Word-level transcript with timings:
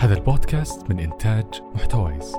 هذا 0.00 0.14
البودكاست 0.14 0.90
من 0.90 0.98
إنتاج 1.00 1.62
محتويس. 1.74 2.34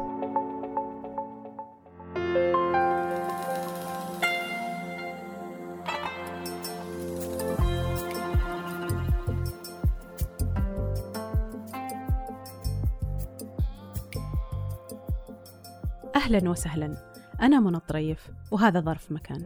أهلا 16.15 16.49
وسهلا. 16.49 16.97
أنا 17.41 17.59
منى 17.59 17.77
الطريف 17.77 18.31
وهذا 18.51 18.79
ظرف 18.79 19.11
مكان. 19.11 19.45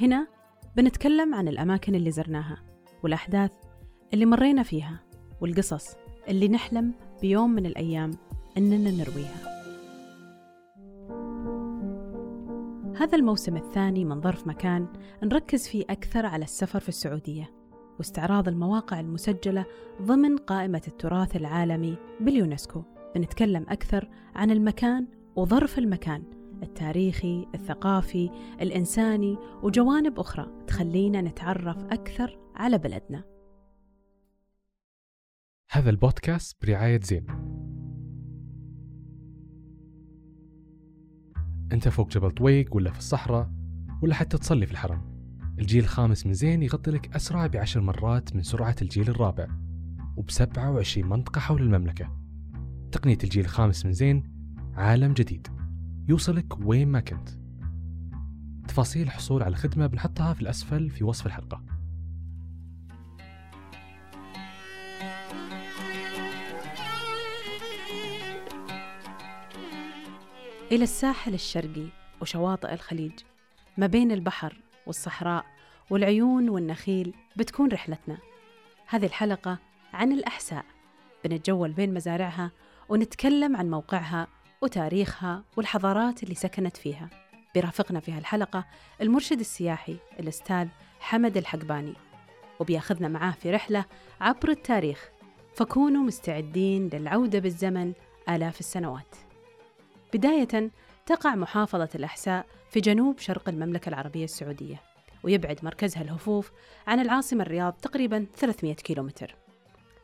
هنا 0.00 0.26
بنتكلم 0.76 1.34
عن 1.34 1.48
الأماكن 1.48 1.94
اللي 1.94 2.10
زرناها 2.10 2.62
والأحداث 3.02 3.50
اللي 4.14 4.26
مرينا 4.26 4.62
فيها 4.62 5.00
والقصص 5.40 5.96
اللي 6.28 6.48
نحلم 6.48 6.94
بيوم 7.22 7.50
من 7.50 7.66
الأيام 7.66 8.10
أننا 8.58 8.90
نرويها 8.90 9.54
هذا 12.96 13.18
الموسم 13.18 13.56
الثاني 13.56 14.04
من 14.04 14.20
ظرف 14.20 14.46
مكان 14.46 14.86
نركز 15.22 15.68
فيه 15.68 15.84
أكثر 15.90 16.26
على 16.26 16.44
السفر 16.44 16.80
في 16.80 16.88
السعودية 16.88 17.50
واستعراض 17.98 18.48
المواقع 18.48 19.00
المسجلة 19.00 19.64
ضمن 20.02 20.36
قائمة 20.36 20.82
التراث 20.88 21.36
العالمي 21.36 21.96
باليونسكو 22.20 22.82
بنتكلم 23.14 23.66
أكثر 23.68 24.08
عن 24.34 24.50
المكان 24.50 25.06
وظرف 25.36 25.78
المكان 25.78 26.22
التاريخي، 26.62 27.46
الثقافي، 27.54 28.30
الإنساني 28.60 29.38
وجوانب 29.62 30.20
أخرى 30.20 30.46
تخلينا 30.66 31.20
نتعرف 31.20 31.84
أكثر 31.84 32.38
على 32.54 32.78
بلدنا. 32.78 33.33
هذا 35.74 35.90
البودكاست 35.90 36.56
برعاية 36.62 37.00
زين. 37.00 37.26
أنت 41.72 41.88
فوق 41.88 42.10
جبل 42.10 42.30
طويق 42.30 42.76
ولا 42.76 42.90
في 42.90 42.98
الصحراء 42.98 43.50
ولا 44.02 44.14
حتى 44.14 44.38
تصلي 44.38 44.66
في 44.66 44.72
الحرم. 44.72 45.02
الجيل 45.58 45.84
الخامس 45.84 46.26
من 46.26 46.32
زين 46.32 46.62
يغطي 46.62 46.90
لك 46.90 47.16
أسرع 47.16 47.46
بعشر 47.46 47.80
مرات 47.80 48.36
من 48.36 48.42
سرعة 48.42 48.76
الجيل 48.82 49.08
الرابع 49.08 49.46
وبسبعة 50.16 50.70
وعشرين 50.70 51.06
منطقة 51.06 51.38
حول 51.38 51.62
المملكة. 51.62 52.16
تقنية 52.92 53.18
الجيل 53.24 53.44
الخامس 53.44 53.86
من 53.86 53.92
زين 53.92 54.22
عالم 54.74 55.12
جديد. 55.12 55.48
يوصلك 56.08 56.66
وين 56.66 56.88
ما 56.88 57.00
كنت. 57.00 57.28
تفاصيل 58.68 59.02
الحصول 59.02 59.42
على 59.42 59.52
الخدمة 59.52 59.86
بنحطها 59.86 60.32
في 60.32 60.42
الأسفل 60.42 60.90
في 60.90 61.04
وصف 61.04 61.26
الحلقة. 61.26 61.63
إلى 70.74 70.84
الساحل 70.84 71.34
الشرقي 71.34 71.86
وشواطئ 72.20 72.72
الخليج. 72.72 73.12
ما 73.76 73.86
بين 73.86 74.12
البحر 74.12 74.56
والصحراء 74.86 75.44
والعيون 75.90 76.48
والنخيل 76.48 77.14
بتكون 77.36 77.68
رحلتنا. 77.68 78.18
هذه 78.86 79.06
الحلقة 79.06 79.58
عن 79.92 80.12
الأحساء. 80.12 80.64
بنتجول 81.24 81.72
بين 81.72 81.94
مزارعها 81.94 82.50
ونتكلم 82.88 83.56
عن 83.56 83.70
موقعها 83.70 84.26
وتاريخها 84.62 85.44
والحضارات 85.56 86.22
اللي 86.22 86.34
سكنت 86.34 86.76
فيها. 86.76 87.10
بيرافقنا 87.54 88.00
في 88.00 88.12
هالحلقة 88.12 88.64
المرشد 89.00 89.40
السياحي 89.40 89.96
الأستاذ 90.20 90.68
حمد 91.00 91.36
الحقباني. 91.36 91.94
وبياخذنا 92.60 93.08
معاه 93.08 93.32
في 93.32 93.50
رحلة 93.50 93.84
عبر 94.20 94.48
التاريخ. 94.48 95.08
فكونوا 95.56 96.02
مستعدين 96.02 96.88
للعودة 96.88 97.38
بالزمن 97.38 97.92
آلاف 98.28 98.60
السنوات. 98.60 99.23
بداية 100.14 100.70
تقع 101.06 101.34
محافظة 101.34 101.88
الأحساء 101.94 102.46
في 102.70 102.80
جنوب 102.80 103.18
شرق 103.18 103.48
المملكة 103.48 103.88
العربية 103.88 104.24
السعودية 104.24 104.82
ويبعد 105.22 105.58
مركزها 105.62 106.02
الهفوف 106.02 106.52
عن 106.86 107.00
العاصمة 107.00 107.42
الرياض 107.42 107.72
تقريبا 107.72 108.26
300 108.36 108.74
كيلومتر. 108.74 109.34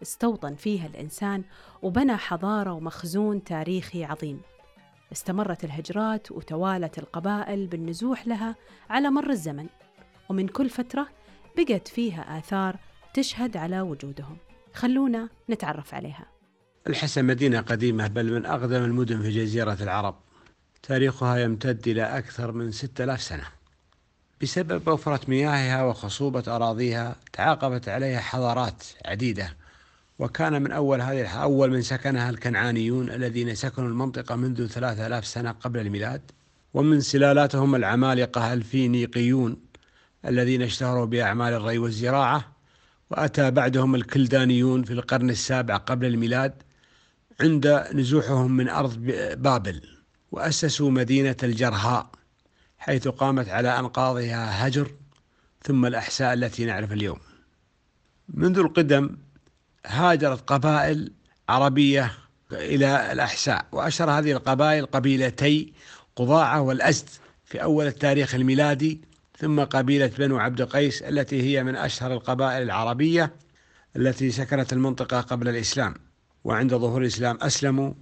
استوطن 0.03 0.55
فيها 0.55 0.87
الإنسان 0.87 1.45
وبنى 1.83 2.17
حضارة 2.17 2.73
ومخزون 2.73 3.45
تاريخي 3.45 4.05
عظيم. 4.05 4.41
استمرت 5.13 5.65
الهجرات 5.65 6.33
وتوالت 6.33 6.99
القبائل 6.99 7.67
بالنزوح 7.67 8.27
لها 8.27 8.55
على 8.91 9.11
مر 9.11 9.31
الزمن 9.31 9.67
ومن 10.29 10.49
كل 10.49 10.69
فترة 10.71 11.07
بقت 11.57 11.89
فيها 11.89 12.39
آثار 12.39 12.77
تشهد 13.15 13.57
على 13.57 13.81
وجودهم. 13.81 14.37
خلونا 14.75 15.29
نتعرف 15.51 15.95
عليها. 15.95 16.40
الحسا 16.87 17.23
مدينة 17.23 17.61
قديمة 17.61 18.07
بل 18.07 18.33
من 18.33 18.47
أقدم 18.47 18.85
المدن 18.85 19.23
في 19.23 19.31
جزيرة 19.31 19.77
العرب. 19.81 20.15
تاريخها 20.83 21.39
يمتد 21.39 21.89
إلى 21.89 22.03
أكثر 22.19 22.53
من 22.53 22.73
6000 22.73 23.23
سنة. 23.23 23.45
بسبب 24.43 24.89
وفرة 24.89 25.21
مياهها 25.29 25.85
وخصوبة 25.85 26.43
أراضيها 26.49 27.17
تعاقبت 27.33 27.89
عليها 27.89 28.21
حضارات 28.21 28.85
عديدة. 29.05 29.57
وكان 30.19 30.63
من 30.63 30.73
أول 30.73 31.01
هذه 31.01 31.29
أول 31.29 31.71
من 31.71 31.83
سكنها 31.83 32.31
الكنعانيون 32.31 33.11
الذين 33.11 33.55
سكنوا 33.55 33.89
المنطقة 33.89 34.37
منذ 34.37 34.67
ثلاثة 34.67 35.07
آلاف 35.07 35.27
سنة 35.27 35.51
قبل 35.51 35.81
الميلاد. 35.81 36.21
ومن 36.75 37.01
سلالاتهم 37.01 37.75
العمالقة 37.75 38.53
الفينيقيون 38.53 39.57
الذين 40.27 40.63
اشتهروا 40.63 41.07
بأعمال 41.07 41.53
الري 41.53 41.79
والزراعة. 41.79 42.53
وأتى 43.11 43.51
بعدهم 43.51 43.95
الكلدانيون 43.95 44.83
في 44.83 44.93
القرن 44.93 45.31
السابع 45.31 45.77
قبل 45.77 46.07
الميلاد. 46.07 46.53
عند 47.41 47.87
نزوحهم 47.93 48.57
من 48.57 48.69
أرض 48.69 48.99
بابل 49.37 49.83
وأسسوا 50.33 50.91
مدينة 50.91 51.37
الجرهاء 51.43 52.11
حيث 52.79 53.09
قامت 53.09 53.49
على 53.49 53.79
أنقاضها 53.79 54.67
هجر 54.67 54.91
ثم 55.63 55.87
الأحساء 55.87 56.33
التي 56.33 56.65
نعرف 56.65 56.93
اليوم. 56.93 57.19
منذ 58.29 58.59
القدم 58.59 59.17
هاجرت 59.87 60.51
قبائل 60.51 61.13
عربية 61.49 62.13
إلى 62.53 63.13
الأحساء 63.13 63.67
وأشهر 63.73 64.11
هذه 64.11 64.33
القبائل 64.33 64.87
قبيلتي 64.87 65.73
قضاعة 66.17 66.61
والأزد 66.61 67.09
في 67.45 67.63
أول 67.63 67.87
التاريخ 67.87 68.35
الميلادي 68.35 69.01
ثم 69.39 69.61
قبيلة 69.61 70.07
بنو 70.07 70.39
عبد 70.39 70.63
قيس 70.63 71.03
التي 71.03 71.43
هي 71.43 71.65
من 71.65 71.77
أشهر 71.77 72.13
القبائل 72.13 72.63
العربية 72.63 73.33
التي 73.97 74.31
سكنت 74.31 74.73
المنطقة 74.73 75.21
قبل 75.21 75.49
الإسلام. 75.49 75.95
وعند 76.45 76.75
ظهور 76.75 77.01
الإسلام 77.01 77.39
أسلموا 77.43 77.93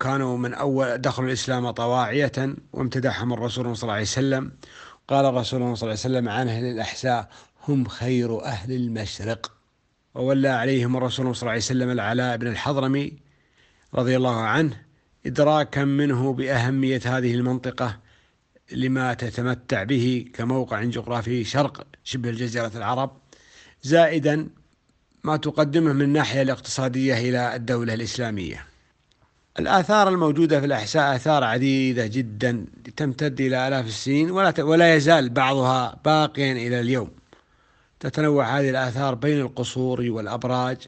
كانوا 0.00 0.38
من 0.38 0.54
أول 0.54 0.98
دخلوا 0.98 1.28
الإسلام 1.28 1.70
طواعية 1.70 2.56
وامتدحهم 2.72 3.32
الرسول 3.32 3.76
صلى 3.76 3.82
الله 3.82 3.94
عليه 3.94 4.02
وسلم. 4.02 4.52
قال 5.08 5.24
الرسول 5.24 5.60
صلى 5.60 5.66
الله 5.66 5.76
عليه 5.80 5.92
وسلم 5.92 6.28
عن 6.28 6.48
أهل 6.48 6.64
الأحساء 6.64 7.28
هم 7.68 7.88
خير 7.88 8.44
أهل 8.44 8.72
المشرق. 8.72 9.52
وولى 10.14 10.48
عليهم 10.48 10.96
الرسول 10.96 11.36
صلى 11.36 11.40
الله 11.42 11.50
عليه 11.50 11.60
وسلم 11.60 11.90
العلاء 11.90 12.36
بن 12.36 12.46
الحضرمي 12.46 13.12
رضي 13.94 14.16
الله 14.16 14.36
عنه 14.36 14.82
إدراكا 15.26 15.84
منه 15.84 16.32
بأهمية 16.32 17.00
هذه 17.04 17.34
المنطقة 17.34 17.98
لما 18.72 19.14
تتمتع 19.14 19.82
به 19.82 20.24
كموقع 20.34 20.82
جغرافي 20.84 21.44
شرق 21.44 21.86
شبه 22.04 22.30
الجزيرة 22.30 22.72
العرب 22.74 23.10
زائدا 23.82 24.48
ما 25.24 25.36
تقدمه 25.36 25.92
من 25.92 26.02
الناحية 26.02 26.42
الاقتصادية 26.42 27.18
إلى 27.18 27.56
الدولة 27.56 27.94
الإسلامية. 27.94 28.66
الآثار 29.58 30.08
الموجودة 30.08 30.60
في 30.60 30.66
الأحساء 30.66 31.16
آثار 31.16 31.44
عديدة 31.44 32.06
جدا 32.06 32.66
تمتد 32.96 33.40
إلى 33.40 33.68
آلاف 33.68 33.86
السنين 33.86 34.30
ولا 34.30 34.54
ولا 34.62 34.94
يزال 34.94 35.28
بعضها 35.28 36.00
باقيا 36.04 36.52
إلى 36.52 36.80
اليوم. 36.80 37.10
تتنوع 38.00 38.58
هذه 38.58 38.70
الآثار 38.70 39.14
بين 39.14 39.40
القصور 39.40 40.10
والأبراج 40.10 40.78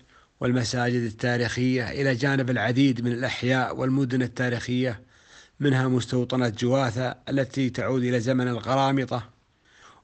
والمساجد 0.40 1.02
التاريخية 1.02 1.90
إلى 1.90 2.14
جانب 2.14 2.50
العديد 2.50 3.04
من 3.04 3.12
الأحياء 3.12 3.76
والمدن 3.76 4.22
التاريخية 4.22 5.00
منها 5.60 5.88
مستوطنة 5.88 6.48
جواثة 6.48 7.16
التي 7.28 7.70
تعود 7.70 8.02
إلى 8.02 8.20
زمن 8.20 8.48
القرامطة 8.48 9.28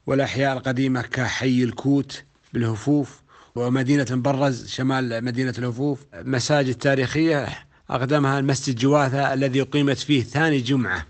والأحياء 0.06 0.56
القديمة 0.56 1.02
كحي 1.02 1.64
الكوت 1.64 2.22
بالهفوف 2.52 3.22
ومدينة 3.58 4.06
برز 4.10 4.68
شمال 4.68 5.24
مدينة 5.24 5.54
الهفوف 5.58 6.04
مساجد 6.14 6.74
تاريخية 6.74 7.48
أقدمها 7.90 8.38
المسجد 8.38 8.76
جواثة 8.76 9.34
الذي 9.34 9.62
أقيمت 9.62 9.98
فيه 9.98 10.22
ثاني 10.22 10.60
جمعة 10.60 11.06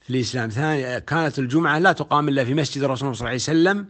في 0.00 0.10
الإسلام. 0.10 0.48
ثاني 0.50 1.00
كانت 1.00 1.38
الجمعة 1.38 1.78
لا 1.78 1.92
تقام 1.92 2.28
إلا 2.28 2.44
في 2.44 2.54
مسجد 2.54 2.82
الرسول 2.82 3.16
صلى 3.16 3.20
الله 3.20 3.28
عليه 3.28 3.36
وسلم. 3.36 3.86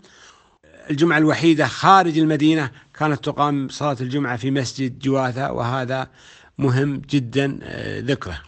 الجمعة 0.91 1.19
الوحيدة 1.19 1.67
خارج 1.67 2.19
المدينة 2.19 2.71
كانت 2.95 3.25
تقام 3.25 3.69
صلاة 3.69 3.97
الجمعة 4.01 4.37
في 4.37 4.51
مسجد 4.51 4.99
جواثة 4.99 5.53
وهذا 5.53 6.09
مهم 6.59 7.03
جدا 7.11 7.59
آه، 7.63 8.01
ذكره. 8.01 8.39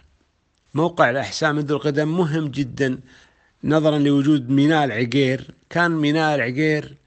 موقع 0.73 1.09
الأحساء 1.09 1.53
منذ 1.53 1.71
القدم 1.71 2.17
مهم 2.17 2.47
جدا 2.47 2.99
نظرا 3.63 3.97
لوجود 3.97 4.49
ميناء 4.49 4.85
العقير. 4.85 5.51
كان 5.69 5.91
ميناء 5.91 6.35
العقير 6.35 7.02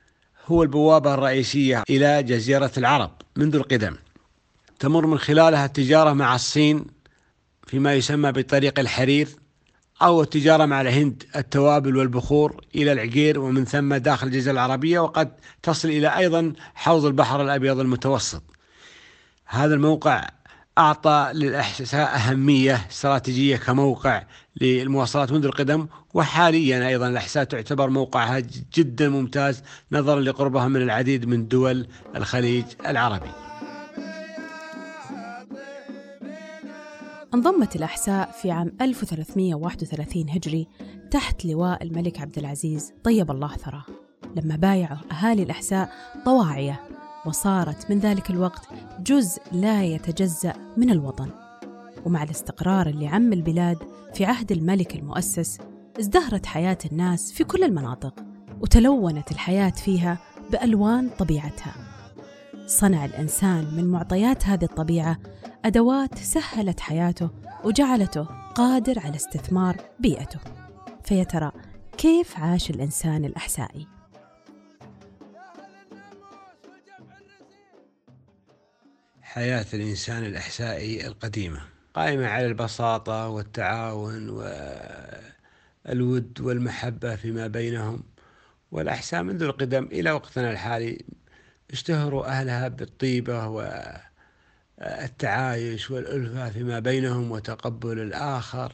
هو 0.46 0.62
البوابة 0.62 1.14
الرئيسية 1.14 1.82
إلى 1.90 2.22
جزيرة 2.22 2.72
العرب 2.76 3.10
منذ 3.36 3.56
القدم. 3.56 3.96
تمر 4.78 5.06
من 5.06 5.18
خلالها 5.18 5.64
التجارة 5.64 6.12
مع 6.12 6.34
الصين 6.34 6.84
فيما 7.66 7.94
يسمى 7.94 8.32
بطريق 8.32 8.78
الحرير 8.78 9.28
أو 10.02 10.22
التجارة 10.22 10.66
مع 10.66 10.80
الهند 10.80 11.22
التوابل 11.36 11.96
والبخور 11.96 12.64
إلى 12.74 12.92
العقير 12.92 13.40
ومن 13.40 13.64
ثم 13.64 13.94
داخل 13.94 14.26
الجزيرة 14.26 14.52
العربية 14.52 14.98
وقد 15.00 15.32
تصل 15.62 15.88
إلى 15.88 16.16
أيضا 16.16 16.52
حوض 16.74 17.04
البحر 17.04 17.42
الأبيض 17.42 17.80
المتوسط. 17.80 18.42
هذا 19.46 19.74
الموقع 19.74 20.28
أعطى 20.78 21.30
للأحساء 21.34 22.16
أهمية 22.16 22.86
استراتيجية 22.90 23.56
كموقع 23.56 24.22
للمواصلات 24.60 25.32
منذ 25.32 25.44
القدم 25.44 25.86
وحاليا 26.14 26.88
أيضا 26.88 27.08
الأحساء 27.08 27.44
تعتبر 27.44 27.90
موقعها 27.90 28.42
جدا 28.74 29.08
ممتاز 29.08 29.62
نظرا 29.92 30.20
لقربها 30.20 30.68
من 30.68 30.82
العديد 30.82 31.26
من 31.26 31.48
دول 31.48 31.86
الخليج 32.16 32.64
العربي. 32.86 33.30
انضمت 37.34 37.76
الأحساء 37.76 38.30
في 38.42 38.50
عام 38.50 38.72
1331 38.80 40.30
هجري 40.30 40.68
تحت 41.10 41.44
لواء 41.44 41.82
الملك 41.82 42.20
عبد 42.20 42.38
العزيز 42.38 42.92
طيب 43.04 43.30
الله 43.30 43.56
ثراه. 43.56 43.84
لما 44.36 44.56
بايعوا 44.56 44.98
أهالي 45.12 45.42
الأحساء 45.42 45.92
طواعية 46.24 46.80
وصارت 47.26 47.90
من 47.90 47.98
ذلك 47.98 48.30
الوقت 48.30 48.68
جزء 49.00 49.42
لا 49.52 49.84
يتجزأ 49.84 50.52
من 50.76 50.90
الوطن. 50.90 51.30
ومع 52.04 52.22
الاستقرار 52.22 52.86
اللي 52.86 53.08
عم 53.08 53.32
البلاد 53.32 53.78
في 54.14 54.24
عهد 54.24 54.52
الملك 54.52 54.94
المؤسس 54.96 55.58
ازدهرت 56.00 56.46
حياة 56.46 56.78
الناس 56.92 57.32
في 57.32 57.44
كل 57.44 57.64
المناطق 57.64 58.14
وتلونت 58.60 59.32
الحياة 59.32 59.70
فيها 59.70 60.18
بألوان 60.50 61.08
طبيعتها. 61.18 61.74
صنع 62.66 63.04
الإنسان 63.04 63.74
من 63.76 63.84
معطيات 63.84 64.46
هذه 64.46 64.64
الطبيعة 64.64 65.18
أدوات 65.64 66.18
سهلت 66.18 66.80
حياته 66.80 67.30
وجعلته 67.64 68.26
قادر 68.54 68.98
على 68.98 69.16
استثمار 69.16 69.76
بيئته. 70.00 70.40
فيا 71.04 71.24
ترى 71.24 71.52
كيف 71.98 72.38
عاش 72.38 72.70
الإنسان 72.70 73.24
الأحسائي؟ 73.24 73.95
حياة 79.36 79.66
الإنسان 79.74 80.24
الإحسائي 80.24 81.06
القديمة 81.06 81.60
قائمة 81.94 82.26
على 82.26 82.46
البساطة 82.46 83.28
والتعاون 83.28 84.28
والود 85.88 86.40
والمحبة 86.40 87.16
فيما 87.16 87.46
بينهم 87.46 88.02
والأحساء 88.72 89.22
منذ 89.22 89.42
القدم 89.42 89.84
إلى 89.84 90.10
وقتنا 90.10 90.50
الحالي. 90.50 91.04
اشتهروا 91.70 92.26
أهلها 92.26 92.68
بالطيبة 92.68 93.48
والتعايش 94.78 95.90
والألفة 95.90 96.50
فيما 96.50 96.78
بينهم 96.78 97.30
وتقبل 97.30 97.98
الآخر. 98.00 98.72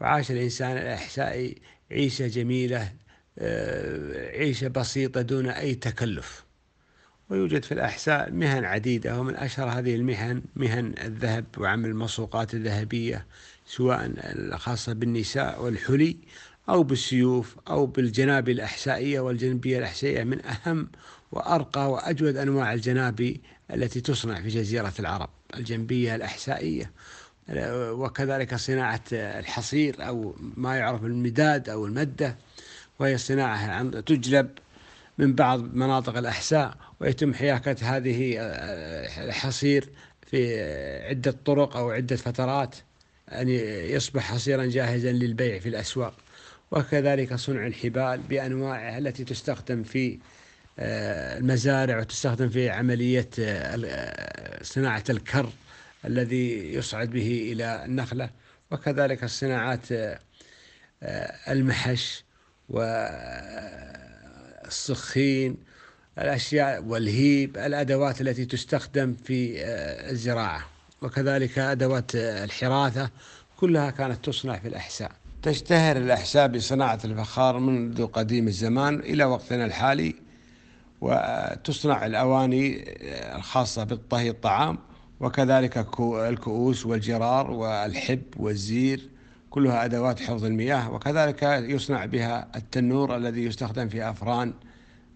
وعاش 0.00 0.30
الإنسان 0.30 0.76
الإحسائي 0.76 1.62
عيشة 1.90 2.26
جميلة 2.26 2.92
عيشة 4.38 4.68
بسيطة 4.68 5.22
دون 5.22 5.48
أي 5.48 5.74
تكلف. 5.74 6.44
ويوجد 7.30 7.62
في 7.62 7.72
الأحساء 7.72 8.30
مهن 8.30 8.64
عديدة 8.64 9.20
ومن 9.20 9.36
أشهر 9.36 9.68
هذه 9.68 9.94
المهن 9.94 10.42
مهن 10.56 10.94
الذهب 11.04 11.44
وعمل 11.58 11.88
المصوقات 11.88 12.54
الذهبية 12.54 13.26
سواء 13.66 14.12
الخاصة 14.16 14.92
بالنساء 14.92 15.64
والحلي 15.64 16.16
أو 16.68 16.82
بالسيوف 16.82 17.56
أو 17.68 17.86
بالجنابي 17.86 18.52
الأحسائية 18.52 19.20
والجنبية 19.20 19.78
الأحسائية 19.78 20.24
من 20.24 20.38
أهم 20.46 20.88
وأرقى 21.32 21.90
وأجود 21.90 22.36
أنواع 22.36 22.72
الجنابي 22.72 23.40
التي 23.74 24.00
تصنع 24.00 24.40
في 24.40 24.48
جزيرة 24.48 24.92
العرب 24.98 25.28
الجنبية 25.54 26.14
الأحسائية. 26.14 26.90
وكذلك 27.72 28.54
صناعة 28.54 29.02
الحصير 29.12 30.06
أو 30.06 30.36
ما 30.56 30.76
يعرف 30.76 31.02
بالمداد 31.02 31.68
أو 31.68 31.86
المدة 31.86 32.36
وهي 32.98 33.18
صناعة 33.18 33.82
تجلب 34.00 34.50
من 35.18 35.34
بعض 35.34 35.74
مناطق 35.74 36.16
الأحساء 36.16 36.76
ويتم 37.00 37.34
حياكة 37.34 37.96
هذه 37.96 38.36
الحصير 39.24 39.88
في 40.26 40.62
عدة 41.08 41.34
طرق 41.44 41.76
أو 41.76 41.90
عدة 41.90 42.16
فترات 42.16 42.76
أن 43.28 43.48
يصبح 43.88 44.22
حصيرا 44.22 44.64
جاهزا 44.66 45.12
للبيع 45.12 45.58
في 45.58 45.68
الأسواق. 45.68 46.14
وكذلك 46.70 47.34
صنع 47.34 47.66
الحبال 47.66 48.20
بأنواعها 48.28 48.98
التي 48.98 49.24
تستخدم 49.24 49.82
في 49.82 50.18
آه، 50.78 51.38
المزارع 51.38 51.98
وتستخدم 51.98 52.48
في 52.48 52.70
عملية 52.70 53.28
آه، 53.38 53.76
آه، 53.84 54.62
صناعة 54.62 55.04
الكر 55.10 55.50
الذي 56.04 56.74
يصعد 56.74 57.10
به 57.10 57.52
إلى 57.52 57.84
النخلة. 57.84 58.30
وكذلك 58.70 59.24
الصناعات 59.24 59.86
المحش 61.48 62.24
والسخين 64.64 65.56
الأشياء 66.18 66.84
والهيب 66.84 67.56
الأدوات 67.56 68.20
التي 68.20 68.44
تستخدم 68.44 69.14
في 69.24 69.64
الزراعة. 70.10 70.64
وكذلك 71.02 71.58
أدوات 71.58 72.14
الحراثة 72.14 73.10
كلها 73.56 73.90
كانت 73.90 74.24
تصنع 74.24 74.58
في 74.58 74.68
الأحساء. 74.68 75.12
تشتهر 75.42 75.96
الأحساء 75.96 76.48
بصناعة 76.48 76.98
الفخار 77.04 77.58
منذ 77.58 78.06
قديم 78.06 78.48
الزمان 78.48 79.00
إلى 79.00 79.24
وقتنا 79.24 79.64
الحالي 79.64 80.14
وتصنع 81.00 82.06
الأواني 82.06 82.84
الخاصة 83.36 83.84
بالطهي 83.84 84.30
الطعام 84.30 84.78
وكذلك 85.20 85.86
الكؤوس 86.00 86.86
والجرار 86.86 87.50
والحب 87.50 88.22
والزير. 88.36 89.08
كلها 89.54 89.84
أدوات 89.84 90.20
حفظ 90.20 90.44
المياه 90.44 90.92
وكذلك 90.92 91.42
يصنع 91.42 92.04
بها 92.04 92.48
التنور 92.56 93.16
الذي 93.16 93.44
يستخدم 93.44 93.88
في 93.88 94.10
أفران 94.10 94.52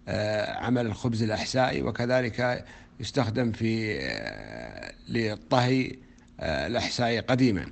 آه، 0.07 0.53
عمل 0.53 0.85
الخبز 0.85 1.23
الأحسائي 1.23 1.81
وكذلك 1.81 2.65
يستخدم 2.99 3.51
في 3.51 3.99
آه، 4.01 4.91
للطهي 5.09 5.95
آه، 6.39 6.67
الأحسائي 6.67 7.19
قديما. 7.19 7.65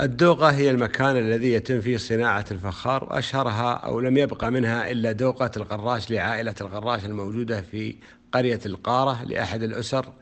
الدوقة 0.00 0.50
هي 0.50 0.70
المكان 0.70 1.16
الذي 1.16 1.52
يتم 1.52 1.80
فيه 1.80 1.96
صناعة 1.96 2.44
الفخار 2.50 3.04
وأشهرها 3.04 3.72
أو 3.74 4.00
لم 4.00 4.16
يبقى 4.16 4.50
منها 4.50 4.90
إلا 4.90 5.12
دوقة 5.12 5.50
القراش 5.56 6.10
لعائلة 6.10 6.54
القراش 6.60 7.04
الموجودة 7.04 7.60
في 7.60 7.96
قرية 8.32 8.60
القارة 8.66 9.24
لأحد 9.24 9.62
الأسر 9.62 10.12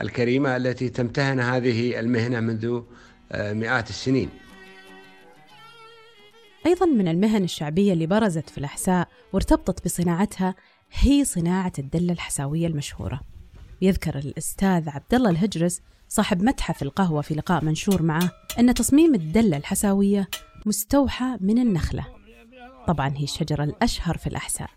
الكريمة 0.00 0.56
التي 0.56 0.88
تمتهن 0.88 1.40
هذه 1.40 2.00
المهنة 2.00 2.40
منذ 2.40 2.80
مئات 3.34 3.90
السنين. 3.90 4.45
أيضا 6.66 6.86
من 6.86 7.08
المهن 7.08 7.44
الشعبية 7.44 7.92
اللي 7.92 8.06
برزت 8.06 8.50
في 8.50 8.58
الأحساء 8.58 9.08
وارتبطت 9.32 9.84
بصناعتها 9.84 10.54
هي 10.92 11.24
صناعة 11.24 11.72
الدلة 11.78 12.12
الحساوية 12.12 12.66
المشهورة. 12.66 13.20
يذكر 13.82 14.18
الأستاذ 14.18 14.88
عبد 14.88 15.14
الله 15.14 15.30
الهجرس 15.30 15.80
صاحب 16.08 16.42
متحف 16.42 16.82
القهوة 16.82 17.22
في 17.22 17.34
لقاء 17.34 17.64
منشور 17.64 18.02
معه 18.02 18.30
أن 18.58 18.74
تصميم 18.74 19.14
الدلة 19.14 19.56
الحساوية 19.56 20.28
مستوحى 20.66 21.36
من 21.40 21.58
النخلة. 21.58 22.06
طبعا 22.86 23.12
هي 23.16 23.24
الشجرة 23.24 23.64
الأشهر 23.64 24.16
في 24.16 24.26
الأحساء. 24.26 24.70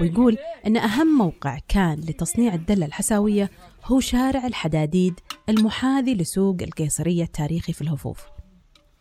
ويقول 0.00 0.38
أن 0.66 0.76
أهم 0.76 1.18
موقع 1.18 1.58
كان 1.68 2.00
لتصنيع 2.00 2.54
الدلة 2.54 2.86
الحساوية 2.86 3.50
هو 3.84 4.00
شارع 4.00 4.46
الحداديد 4.46 5.20
المحاذي 5.48 6.14
لسوق 6.14 6.56
القيصرية 6.62 7.24
التاريخي 7.24 7.72
في 7.72 7.82
الهفوف. 7.82 8.24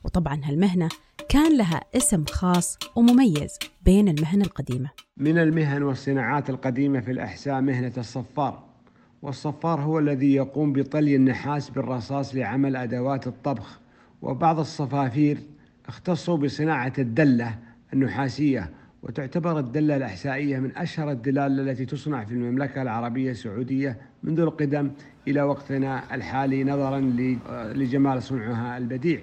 وطبعا 0.04 0.42
هالمهنة 0.44 0.90
كان 1.30 1.58
لها 1.58 1.82
اسم 1.96 2.26
خاص 2.26 2.78
ومميز 2.96 3.60
بين 3.86 4.08
المهن 4.08 4.42
القديمة. 4.42 4.90
من 5.18 5.38
المهن 5.38 5.84
والصناعات 5.84 6.50
القديمة 6.50 7.00
في 7.00 7.12
الأحساء 7.12 7.62
مهنة 7.62 7.94
الصفار 7.98 8.64
والصفار 9.22 9.82
هو 9.82 10.00
الذي 10.00 10.34
يقوم 10.34 10.74
بطلي 10.74 11.16
النحاس 11.16 11.70
بالرصاص 11.70 12.36
لعمل 12.36 12.76
أدوات 12.76 13.28
الطبخ 13.28 13.80
وبعض 14.22 14.60
الصفافير 14.60 15.38
اختصوا 15.88 16.38
بصناعة 16.38 16.94
الدلة 16.98 17.56
النحاسية 17.94 18.70
وتعتبر 19.04 19.60
الدلة 19.60 19.98
الأحسائية 19.98 20.60
من 20.60 20.78
أشهر 20.78 21.12
الدلال 21.12 21.70
التي 21.70 21.86
تصنع 21.86 22.26
في 22.26 22.32
المملكة 22.32 22.82
العربية 22.82 23.32
السعودية 23.32 23.98
منذ 24.24 24.40
القدم 24.40 24.92
إلى 25.28 25.42
وقتنا 25.42 26.16
الحالي 26.16 26.64
نظرا 26.64 27.00
لجمال 27.74 28.24
صنعها 28.24 28.78
البديع. 28.78 29.20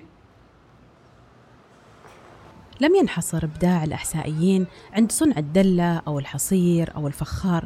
لم 2.80 2.94
ينحصر 2.94 3.44
إبداع 3.44 3.84
الأحسائيين 3.84 4.66
عند 4.92 5.12
صنع 5.12 5.38
الدلة 5.38 6.02
أو 6.06 6.18
الحصير 6.18 6.92
أو 6.96 7.06
الفخار 7.06 7.64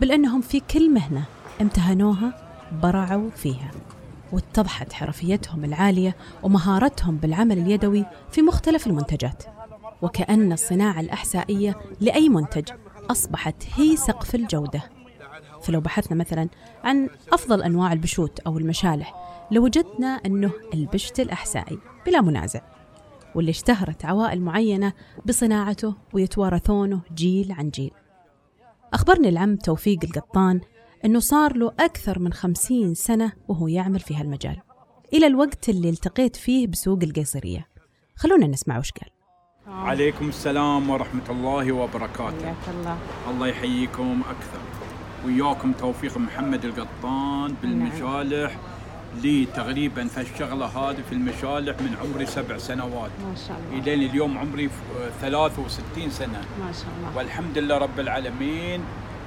بل 0.00 0.12
أنهم 0.12 0.40
في 0.40 0.60
كل 0.60 0.90
مهنة 0.90 1.24
امتهنوها 1.60 2.48
برعوا 2.82 3.30
فيها 3.30 3.70
واتضحت 4.32 4.92
حرفيتهم 4.92 5.64
العالية 5.64 6.16
ومهارتهم 6.42 7.16
بالعمل 7.16 7.58
اليدوي 7.58 8.04
في 8.30 8.42
مختلف 8.42 8.86
المنتجات. 8.86 9.42
وكأن 10.02 10.52
الصناعة 10.52 11.00
الأحسائية 11.00 11.76
لأي 12.00 12.28
منتج 12.28 12.68
أصبحت 13.10 13.54
هي 13.74 13.96
سقف 13.96 14.34
الجودة. 14.34 14.82
فلو 15.62 15.80
بحثنا 15.80 16.16
مثلا 16.16 16.48
عن 16.84 17.08
أفضل 17.32 17.62
أنواع 17.62 17.92
البشوت 17.92 18.40
أو 18.40 18.58
المشالح 18.58 19.14
لوجدنا 19.50 20.20
أنه 20.26 20.50
البشت 20.74 21.20
الأحسائي 21.20 21.78
بلا 22.06 22.20
منازع. 22.20 22.60
واللي 23.34 23.50
اشتهرت 23.50 24.04
عوائل 24.04 24.40
معينة 24.40 24.92
بصناعته 25.26 25.94
ويتوارثونه 26.12 27.00
جيل 27.14 27.52
عن 27.52 27.70
جيل. 27.70 27.90
أخبرني 28.92 29.28
العم 29.28 29.56
توفيق 29.56 29.98
القطان 30.04 30.60
أنه 31.04 31.18
صار 31.18 31.56
له 31.56 31.72
أكثر 31.80 32.18
من 32.18 32.32
خمسين 32.32 32.94
سنة 32.94 33.32
وهو 33.48 33.68
يعمل 33.68 34.00
في 34.00 34.16
هالمجال. 34.16 34.56
إلى 35.12 35.26
الوقت 35.26 35.68
اللي 35.68 35.88
التقيت 35.88 36.36
فيه 36.36 36.66
بسوق 36.66 36.98
القيصرية. 37.02 37.68
خلونا 38.16 38.46
نسمع 38.46 38.78
وش 38.78 38.90
قال. 38.90 39.10
عليكم 39.66 40.28
السلام 40.28 40.90
ورحمة 40.90 41.30
الله 41.30 41.72
وبركاته. 41.72 42.44
حياك 42.44 42.68
الله. 42.68 42.98
الله 43.30 43.46
يحييكم 43.46 44.22
أكثر. 44.30 44.60
وياكم 45.26 45.72
توفيق 45.72 46.18
محمد 46.18 46.64
القطان 46.64 47.54
بالمشالح 47.62 48.58
لي 49.22 49.46
تقريبا 49.56 50.08
في 50.08 50.20
الشغلة 50.20 50.66
هذه 50.66 50.96
في 51.08 51.12
المشالح 51.12 51.76
من 51.80 51.96
عمري 52.02 52.26
سبع 52.26 52.58
سنوات. 52.58 53.10
ما 53.28 53.34
شاء 53.48 53.56
الله. 53.72 53.82
إلين 53.82 54.10
اليوم 54.10 54.38
عمري 54.38 54.68
ف- 54.68 54.72
63 55.22 56.10
سنة. 56.10 56.40
ما 56.60 56.72
شاء 56.72 56.86
الله. 56.98 57.16
والحمد 57.16 57.58
لله 57.58 57.78
رب 57.78 58.00
العالمين 58.00 58.80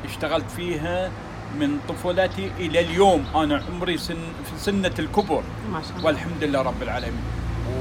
اشتغلت 0.06 0.52
فيها 0.52 1.12
من 1.60 1.80
طفولتي 1.90 2.52
إلى 2.60 2.80
اليوم. 2.80 3.26
أنا 3.36 3.64
عمري 3.74 3.98
سن 3.98 4.16
في 4.46 4.60
سنة 4.60 4.94
الكبر. 5.00 5.44
ما 5.72 5.82
شاء 5.82 5.92
الله. 5.92 6.06
والحمد 6.06 6.44
لله 6.44 6.62
رب 6.62 6.84
العالمين. 6.84 7.24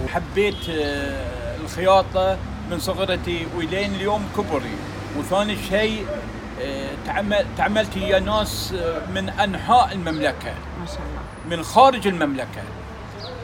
وحبيت 0.05 0.69
آه، 0.71 1.57
الخياطة 1.65 2.39
من 2.71 2.79
صغرتي 2.79 3.47
وإلين 3.57 3.95
اليوم 3.95 4.23
كبري. 4.37 4.75
وثاني 5.19 5.57
شيء 5.71 6.07
آه، 6.63 6.91
تعمل 7.07 7.47
تعملت 7.57 7.97
ويا 7.97 8.19
ناس 8.21 8.73
آه، 8.73 9.07
من 9.15 9.29
أنحاء 9.29 9.93
المملكة. 9.93 10.55
ما 10.81 10.87
شاء 10.87 10.97
الله. 11.07 11.26
من 11.51 11.63
خارج 11.63 12.07
المملكة. 12.07 12.63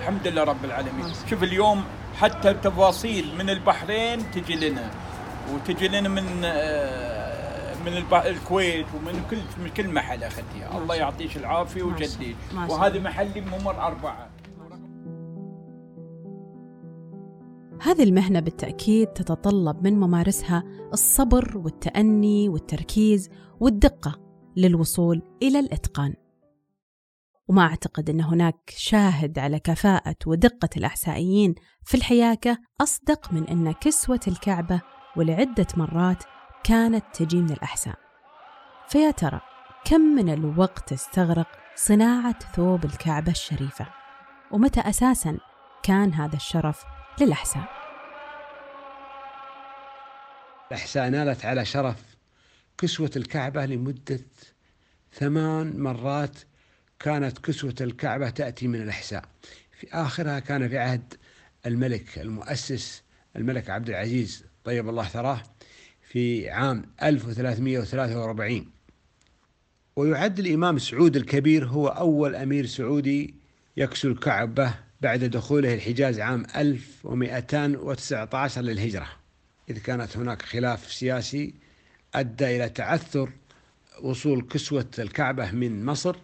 الحمد 0.00 0.26
لله 0.26 0.44
رب 0.44 0.64
العالمين. 0.64 1.06
شوف 1.30 1.42
اليوم 1.42 1.85
حتى 2.14 2.54
تفاصيل 2.54 3.35
من 3.38 3.50
البحرين 3.50 4.30
تجي 4.30 4.68
لنا 4.68 4.90
وتجي 5.54 5.88
لنا 5.88 6.09
من 6.09 6.25
آه، 6.44 7.75
من 7.87 7.92
الكويت 8.26 8.87
ومن 8.97 9.25
كل 9.30 9.37
من 9.37 9.71
كل 9.76 9.88
محل 9.88 10.25
اخذتها 10.25 10.78
الله 10.82 10.94
يعطيك 10.94 11.37
العافية 11.37 11.82
شاء 11.82 11.88
وهذا. 12.71 13.00
محلي 13.00 13.40
ممر 13.40 13.87
أربعة. 13.87 14.30
هذه 17.82 18.02
المهنة 18.02 18.40
بالتأكيد 18.40 19.06
تتطلب 19.06 19.85
من 19.85 20.00
ممارسها 20.00 20.64
الصبر 20.92 21.59
والتأني 21.59 22.49
والتركيز 22.49 23.30
والدقة 23.61 24.21
للوصول 24.56 25.23
إلى 25.42 25.59
الإتقان. 25.59 26.14
وما 27.49 27.62
أعتقد 27.62 28.11
أن 28.11 28.20
هناك 28.20 28.75
شاهد 28.76 29.38
على 29.38 29.58
كفاءة 29.58 30.16
ودقة 30.26 30.68
الأحسائيين 30.76 31.54
في 31.84 31.96
الحياكة 31.96 32.58
أصدق 32.80 33.32
من 33.32 33.49
أن 33.49 33.72
كسوة 33.72 34.20
الكعبة 34.28 34.80
ولعدة 35.16 35.66
مرات 35.76 36.25
كانت 36.64 37.04
تجي 37.14 37.37
من 37.37 37.50
الأحساء. 37.50 37.99
فيا 38.88 39.11
ترى 39.11 39.40
كم 39.84 40.00
من 40.00 40.32
الوقت 40.32 40.92
استغرق 40.92 41.49
صناعة 41.76 42.38
ثوب 42.38 42.84
الكعبة 42.84 43.32
الشريفة؟ 43.32 43.87
ومتى 44.50 44.80
أساساً 44.80 45.38
كان 45.82 46.12
هذا 46.12 46.37
الشرف 46.37 46.84
للأحساء؟ 47.20 47.68
الأحساء 50.70 51.08
نالت 51.08 51.44
على 51.44 51.64
شرف 51.64 52.16
كسوة 52.78 53.11
الكعبة 53.16 53.66
لمدة 53.66 54.20
ثمان 55.12 55.80
مرات 55.80 56.38
كانت 57.02 57.38
كسوة 57.38 57.75
الكعبة 57.80 58.30
تأتي 58.30 58.68
من 58.68 58.82
الأحساء. 58.82 59.25
في 59.82 59.88
آخرها 59.92 60.38
كان 60.38 60.68
في 60.68 60.78
عهد 60.78 61.14
الملك 61.66 62.18
المؤسس 62.18 63.02
الملك 63.37 63.71
عبد 63.71 63.88
العزيز 63.88 64.44
طيب 64.64 64.88
الله 64.88 65.04
ثراه 65.04 65.42
في 66.11 66.50
عام 66.50 66.85
1343 67.02 68.71
ويعد 69.97 70.38
الإمام 70.38 70.78
سعود 70.78 71.16
الكبير 71.16 71.66
هو 71.66 71.88
أول 71.88 72.35
أمير 72.35 72.66
سعودي 72.66 73.35
يكسو 73.76 74.09
الكعبة 74.09 74.75
بعد 75.00 75.25
دخوله 75.25 75.75
الحجاز 75.75 76.21
عام 76.21 76.47
1219 76.56 78.61
للهجرة. 78.61 79.09
إذ 79.71 79.78
كانت 79.78 80.16
هناك 80.16 80.42
خلاف 80.42 80.92
سياسي 80.92 81.54
أدى 82.14 82.56
إلى 82.56 82.68
تعثر 82.68 83.30
وصول 84.02 84.42
كسوة 84.42 84.90
الكعبة 84.99 85.50
من 85.50 85.85
مصر 85.85 86.16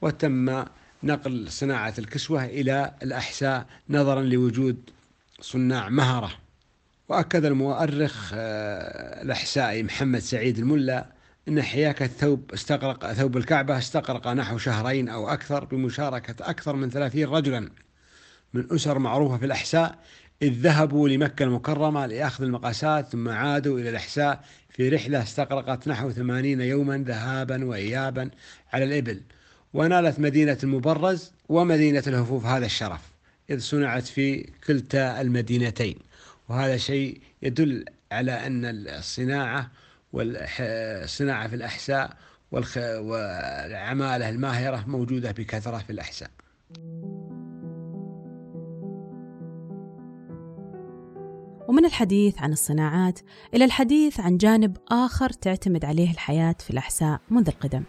وتم 0.00 0.64
نقل 1.02 1.50
صناعة 1.50 1.94
الكسوة 1.98 2.44
إلى 2.44 2.94
الأحساء 3.02 3.66
نظرا 3.90 4.22
لوجود 4.22 4.90
صناع 5.40 5.88
مهرة 5.88 6.30
وأكد 7.08 7.44
المؤرخ 7.44 8.32
آه، 8.34 9.22
الأحسائي 9.22 9.82
محمد 9.82 10.18
سعيد 10.18 10.58
الملا 10.58 11.06
أن 11.48 11.62
حياكة 11.62 12.04
الثوب 12.04 12.52
استغرق 12.52 13.12
ثوب 13.12 13.36
الكعبة 13.36 13.78
استغرق 13.78 14.28
نحو 14.28 14.58
شهرين 14.58 15.08
أو 15.08 15.28
أكثر 15.28 15.64
بمشاركة 15.64 16.50
أكثر 16.50 16.76
من 16.76 16.90
ثلاثين 16.90 17.28
رجلا 17.28 17.70
من 18.54 18.72
أسر 18.72 18.98
معروفة 18.98 19.38
في 19.38 19.44
الأحساء 19.46 19.98
إذ 20.42 20.52
ذهبوا 20.52 21.08
لمكة 21.08 21.42
المكرمة 21.42 22.06
لأخذ 22.06 22.44
المقاسات 22.44 23.08
ثم 23.08 23.28
عادوا 23.28 23.78
إلى 23.78 23.90
الأحساء 23.90 24.44
في 24.70 24.88
رحلة 24.88 25.22
استغرقت 25.22 25.88
نحو 25.88 26.10
ثمانين 26.10 26.60
يوما 26.60 26.98
ذهابا 26.98 27.64
وإيابا 27.64 28.30
على 28.72 28.84
الإبل. 28.84 29.20
ونالت 29.76 30.20
مدينة 30.20 30.58
المبرز 30.62 31.32
ومدينة 31.48 32.02
الهفوف 32.06 32.46
هذا 32.46 32.66
الشرف 32.66 33.00
إذ 33.50 33.58
صنعت 33.58 34.02
في 34.02 34.50
كلتا 34.66 35.20
المدينتين 35.20 35.96
وهذا 36.48 36.76
شيء 36.76 37.20
يدل 37.42 37.84
على 38.12 38.32
أن 38.32 38.64
الصناعة 38.64 39.70
والصناعة 40.12 41.48
في 41.48 41.54
الأحساء. 41.54 42.16
والعمالة 42.52 44.28
الماهرة 44.28 44.84
موجودة 44.86 45.32
بكثرة 45.32 45.78
في 45.78 45.90
الأحساء 45.90 46.30
ومن 51.68 51.84
الحديث 51.84 52.38
عن 52.38 52.52
الصناعات 52.52 53.20
إلى 53.54 53.64
الحديث 53.64 54.20
عن 54.20 54.36
جانب 54.36 54.76
آخر 54.88 55.30
تعتمد 55.30 55.84
عليه 55.84 56.10
الحياة 56.10 56.56
في 56.58 56.70
الأحساء 56.70 57.20
منذ 57.30 57.48
القدم 57.48 57.82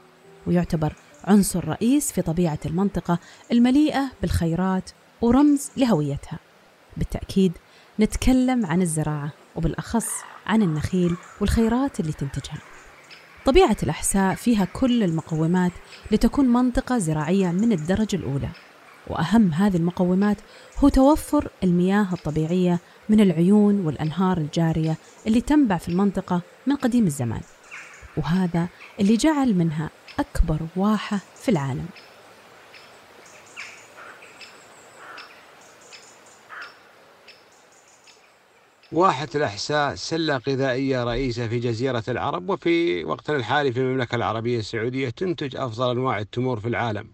ويعتبر 0.48 1.07
عنصر 1.28 1.68
رئيس 1.68 2.12
في 2.12 2.22
طبيعة 2.22 2.60
المنطقة 2.66 3.20
المليئة 3.52 4.12
بالخيرات 4.22 4.90
ورمز 5.22 5.70
لهويتها. 5.78 6.40
بالتأكيد 6.98 7.52
نتكلم 8.00 8.66
عن 8.66 8.82
الزراعة 8.82 9.32
وبالأخص 9.56 10.08
عن 10.46 10.62
النخيل 10.62 11.16
والخيرات 11.42 12.00
اللي 12.00 12.14
تنتجها. 12.14 12.58
طبيعة 13.46 13.78
الأحساء 13.84 14.36
فيها 14.36 14.66
كل 14.66 15.04
المقومات 15.04 15.72
لتكون 16.12 16.46
منطقة 16.46 16.98
زراعية 16.98 17.48
من 17.48 17.72
الدرجة 17.72 18.16
الأولى 18.16 18.50
وأهم 19.08 19.54
هذه 19.54 19.78
المقومات 19.78 20.38
هو 20.78 20.90
توفر 20.90 21.50
المياه 21.64 22.08
الطبيعية 22.14 22.80
من 23.10 23.20
العيون 23.20 23.86
والأنهار 23.86 24.38
الجارية 24.38 24.98
اللي 25.28 25.42
تنبع 25.42 25.78
في 25.78 25.90
المنطقة 25.90 26.42
من 26.68 26.76
قديم 26.76 27.06
الزمان 27.06 27.42
وهذا 28.18 28.68
اللي 29.00 29.18
جعل 29.18 29.54
منها 29.54 29.90
أكبر 30.20 30.60
واحة 30.76 31.20
في 31.36 31.50
العالم. 31.52 31.86
واحة 38.92 39.28
الأحساء 39.36 39.96
سلة 39.96 40.42
غذائية 40.50 41.04
رئيسة 41.04 41.48
في 41.48 41.60
جزيرة 41.60 42.04
العرب 42.08 42.50
وفي 42.50 43.06
وقتنا 43.06 43.36
الحالي 43.36 43.72
في 43.72 43.80
المملكة 43.80 44.16
العربية 44.16 44.60
السعودية 44.60 45.10
تنتج 45.10 45.56
أفضل 45.56 45.92
أنواع 45.92 46.20
التمور 46.20 46.60
في 46.60 46.68
العالم. 46.68 47.08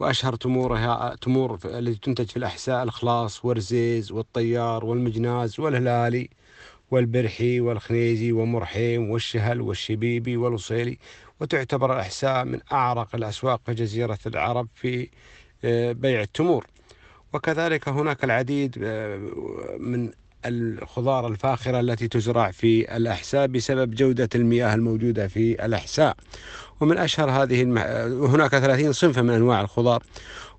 وأشهر 0.00 0.36
تمورها 0.36 1.16
تمور 1.20 1.58
التي 1.64 2.00
تنتج 2.00 2.26
في 2.30 2.36
الأحساء 2.36 2.82
الخلاص 2.82 3.44
والرزيز 3.44 4.12
والطيار 4.12 4.84
والمجناز 4.84 5.60
والهلالي 5.60 6.30
والبرحي 6.90 7.60
والخنيزي 7.60 8.32
ومرحيم 8.32 9.10
والشهل 9.10 9.60
والشبيبي 9.60 10.36
والوصيلي 10.36 10.98
وتعتبر 11.40 11.94
الأحساء 11.94 12.44
من 12.44 12.60
أعرق 12.72 13.14
الأسواق 13.14 13.60
في 13.66 13.74
جزيرة 13.74 14.18
العرب 14.26 14.68
في 14.74 15.08
آه، 15.64 15.92
بيع 15.92 16.20
التمور. 16.20 16.66
وكذلك 17.32 17.88
هناك 17.88 18.24
العديد 18.24 18.78
آه، 18.82 19.16
من 19.78 20.10
الخضار 20.46 21.26
الفاخرة 21.26 21.80
التي 21.80 22.08
تزرع 22.08 22.50
في 22.50 22.96
الأحساء 22.96 23.46
بسبب 23.46 23.94
جودة 23.94 24.28
المياه 24.34 24.74
الموجودة 24.74 25.28
في 25.28 25.64
الأحساء. 25.64 26.16
ومن 26.80 26.98
أشهر 26.98 27.30
هذه 27.30 27.62
المح... 27.62 27.82
هناك 28.32 28.50
30 28.50 28.92
صنفا 28.92 29.22
من 29.22 29.34
أنواع 29.34 29.60
الخضار. 29.60 30.02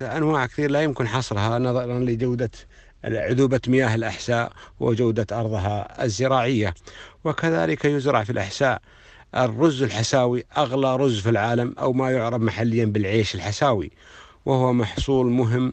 أنواع 0.02 0.46
كثير 0.46 0.70
لا 0.70 0.82
يمكن 0.82 1.08
حصرها 1.08 1.58
نظرا 1.58 1.98
لجودة 1.98 2.50
عذوبة 3.04 3.60
مياه 3.68 3.94
الأحساء 3.94 4.52
وجودة 4.80 5.26
أرضها 5.32 6.04
الزراعية. 6.04 6.74
وكذلك 7.24 7.84
يزرع 7.84 8.24
في 8.24 8.32
الأحساء 8.32 8.82
الرز 9.34 9.82
الحساوي 9.82 10.44
أغلى 10.56 10.96
رز 10.96 11.20
في 11.20 11.30
العالم 11.30 11.74
أو 11.78 11.92
ما 11.92 12.10
يعرف 12.10 12.40
محليا 12.40 12.84
بالعيش 12.84 13.34
الحساوي 13.34 13.90
وهو 14.46 14.72
محصول 14.72 15.26
مهم 15.26 15.72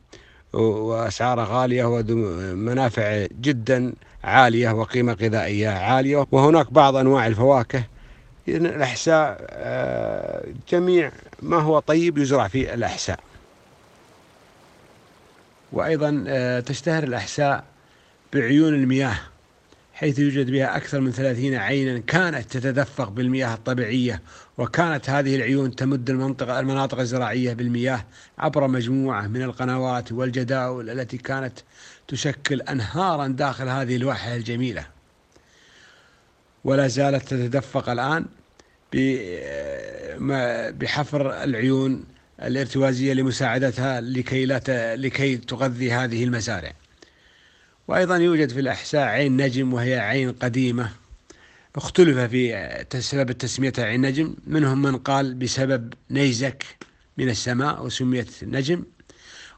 وأسعاره 0.54 1.44
غالية 1.44 1.86
ومنافع 1.86 3.28
جدا 3.42 3.94
عالية 4.24 4.72
وقيمة 4.72 5.14
غذائية 5.14 5.70
عالية. 5.70 6.26
وهناك 6.32 6.74
بعض 6.74 6.96
أنواع 6.96 7.28
الفواكه 7.28 7.84
الأحساء 8.48 9.38
آه، 9.50 10.46
جميع 10.70 11.12
ما 11.42 11.58
هو 11.58 11.80
طيب 11.80 12.18
يزرع 12.18 12.48
في 12.48 12.74
الأحساء. 12.74 13.20
وأيضا 15.72 16.24
آه، 16.28 16.60
تشتهر 16.60 17.04
الأحساء 17.04 17.64
بعيون 18.34 18.74
المياه. 18.74 19.18
حيث 19.96 20.20
يوجد 20.20 20.52
بها 20.52 20.78
أكثر 20.78 21.00
من 21.00 21.12
ثلاثين 21.12 21.56
عينا 21.56 22.00
كانت 22.00 22.58
تتدفق 22.58 23.10
بالمياه 23.10 23.54
الطبيعية 23.54 24.22
وكانت 24.58 25.10
هذه 25.10 25.36
العيون 25.36 25.75
تمد 25.75 26.10
المنطقة 26.10 26.60
المناطق 26.60 27.00
الزراعية 27.00 27.54
بالمياه 27.54 28.06
عبر 28.38 28.68
مجموعة 28.68 29.28
من 29.28 29.42
القنوات 29.42 30.12
والجداول 30.12 30.90
التي 30.90 31.18
كانت 31.18 31.60
تشكل 32.08 32.62
أنهارا 32.62 33.28
داخل 33.28 33.68
هذه 33.68 33.96
الواحة 33.96 34.36
الجميلة. 34.36 34.86
ولا 36.64 36.88
زالت 36.88 37.28
تتدفق 37.28 37.90
الآن 37.90 38.25
بحفر 40.80 41.44
العيون 41.44 42.04
الارتوازية 42.44 43.14
لمساعدتها 43.14 44.02
لكي 44.02 44.46
لا 44.46 44.96
لكي 44.96 45.38
تغذي 45.38 45.92
هذه 45.92 46.24
المزارع. 46.24 46.72
وأيضا 47.88 48.18
يوجد 48.18 48.50
في 48.51 48.60
الأحساء 48.60 49.01
عين 49.01 49.42
نجم 49.42 49.74
وهي 49.74 50.00
عين 50.00 50.32
قديمة. 50.32 50.92
اختلف 51.75 52.18
في 52.18 52.86
سبب 53.00 53.32
تسميتها 53.32 53.86
عين 53.86 54.01
نجم. 54.01 54.36
منهم 54.48 54.82
من 54.82 54.98
قال 54.98 55.34
بسبب 55.34 55.94
نيزك 56.12 56.65
من 57.18 57.30
السماء 57.30 57.86
وسميت 57.86 58.44
نجم. 58.44 58.84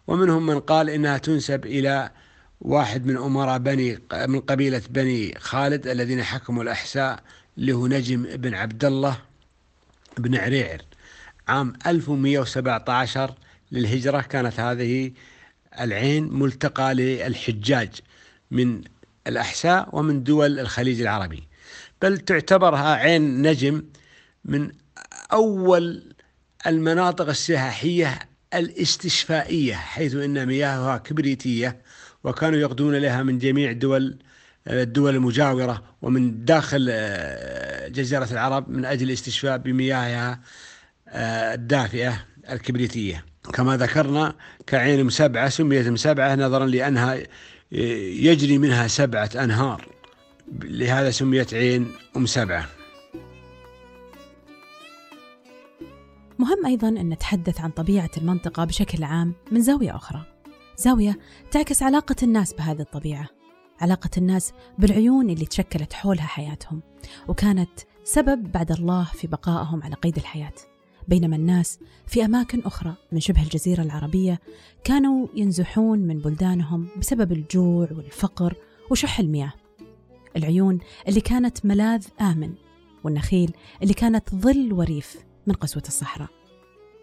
ومنهم 0.08 0.46
من 0.46 0.60
قال 0.60 0.90
إنها 0.90 1.18
تنسب 1.18 1.66
إلى 1.66 2.12
واحد 2.62 3.06
من 3.06 3.18
أمراء 3.18 3.58
بني 3.58 4.00
من 4.28 4.40
قبيلة 4.40 4.82
بني 4.90 5.36
خالد 5.40 5.88
الذين 5.88 6.24
حكموا 6.24 6.64
الأحساء 6.64 7.24
اللي 7.58 7.74
هو 7.74 7.88
نجم 7.88 8.24
بن 8.24 8.54
عبد 8.54 8.86
الله 8.86 9.18
بن 10.18 10.36
عريعر. 10.36 10.82
عام 11.48 11.74
1117 11.88 13.34
للهجرة 13.72 14.22
كانت 14.22 14.60
هذه 14.60 15.12
العين 15.80 16.34
ملتقى 16.34 16.94
للحجاج. 16.94 17.90
من 18.52 18.82
الأحساء 19.28 19.90
ومن 19.92 20.24
دول 20.24 20.60
الخليج 20.60 21.02
العربي. 21.02 21.44
بل 22.02 22.18
تعتبرها 22.18 22.96
عين 22.96 23.42
نجم 23.42 23.84
من 24.46 24.72
أول 25.34 26.16
المناطق 26.68 27.30
السياحية 27.30 28.20
الاستشفائية 28.54 29.74
حيث 29.74 30.16
أن 30.16 30.46
مياهها 30.46 30.98
كبريتية 30.98 31.82
وكانوا 32.24 32.60
يقدون 32.60 32.96
لها 32.96 33.24
من 33.24 33.38
جميع 33.38 33.72
دول 33.72 34.18
الدول 34.68 35.16
المجاورة 35.16 35.84
ومن 36.02 36.46
داخل 36.46 36.88
آه، 36.90 37.88
جزيرة 37.88 38.28
العرب 38.32 38.70
من 38.70 38.86
أجل 38.86 39.08
الاستشفاء 39.08 39.58
بمياهها 39.58 40.40
آه، 41.08 41.54
الدافئة 41.54 42.26
الكبريتية. 42.50 43.26
كما 43.54 43.78
ذكرنا 43.78 44.36
كعين 44.68 45.06
مسبعة 45.06 45.50
سميت 45.50 45.88
مسبعة 45.88 46.36
نظرا 46.36 46.66
لأنها 46.66 47.18
يجري 47.72 48.58
منها 48.58 48.88
سبعة 48.88 49.30
أنهار. 49.36 49.88
لهذا 50.52 51.12
سميت 51.12 51.54
عين 51.54 51.92
أم 52.18 52.26
سبعة. 52.26 52.68
مهم 56.40 56.66
أيضا 56.66 56.88
أن 56.88 57.10
نتحدث 57.10 57.62
عن 57.62 57.70
طبيعة 57.70 58.10
المنطقة 58.18 58.66
بشكل 58.66 59.04
عام 59.04 59.34
من 59.52 59.62
زاوية 59.62 59.96
أخرى. 59.96 60.26
زاوية 60.78 61.20
تعكس 61.52 61.84
علاقة 61.84 62.16
الناس 62.24 62.54
بهذه 62.54 62.82
الطبيعة. 62.82 63.28
علاقة 63.82 64.10
الناس 64.18 64.54
بالعيون 64.78 65.30
اللي 65.30 65.46
تشكلت 65.46 65.94
حولها 65.94 66.26
حياتهم 66.26 66.82
وكانت 67.28 67.80
سبب 68.04 68.52
بعد 68.52 68.72
الله 68.72 69.04
في 69.04 69.28
بقائهم 69.28 69.84
على 69.84 69.96
قيد 69.96 70.18
الحياة. 70.18 70.54
بينما 71.08 71.36
الناس 71.36 71.80
في 72.08 72.26
أماكن 72.26 72.62
أخرى 72.62 72.94
من 73.12 73.20
شبه 73.20 73.42
الجزيرة 73.44 73.82
العربية 73.82 74.40
كانوا 74.84 75.28
ينزحون 75.36 76.00
من 76.00 76.20
بلدانهم 76.20 76.88
بسبب 76.98 77.32
الجوع 77.32 77.88
والفقر 77.92 78.56
وشح 78.92 79.20
المياه. 79.20 79.54
العيون 80.38 80.80
اللي 81.08 81.22
كانت 81.22 81.66
ملاذ 81.66 82.08
آمن 82.22 82.54
والنخيل 83.04 83.52
اللي 83.84 83.94
كانت 83.94 84.36
ظل 84.36 84.74
وريف 84.74 85.18
من 85.48 85.54
قسوة 85.54 85.84
الصحراء. 85.88 86.30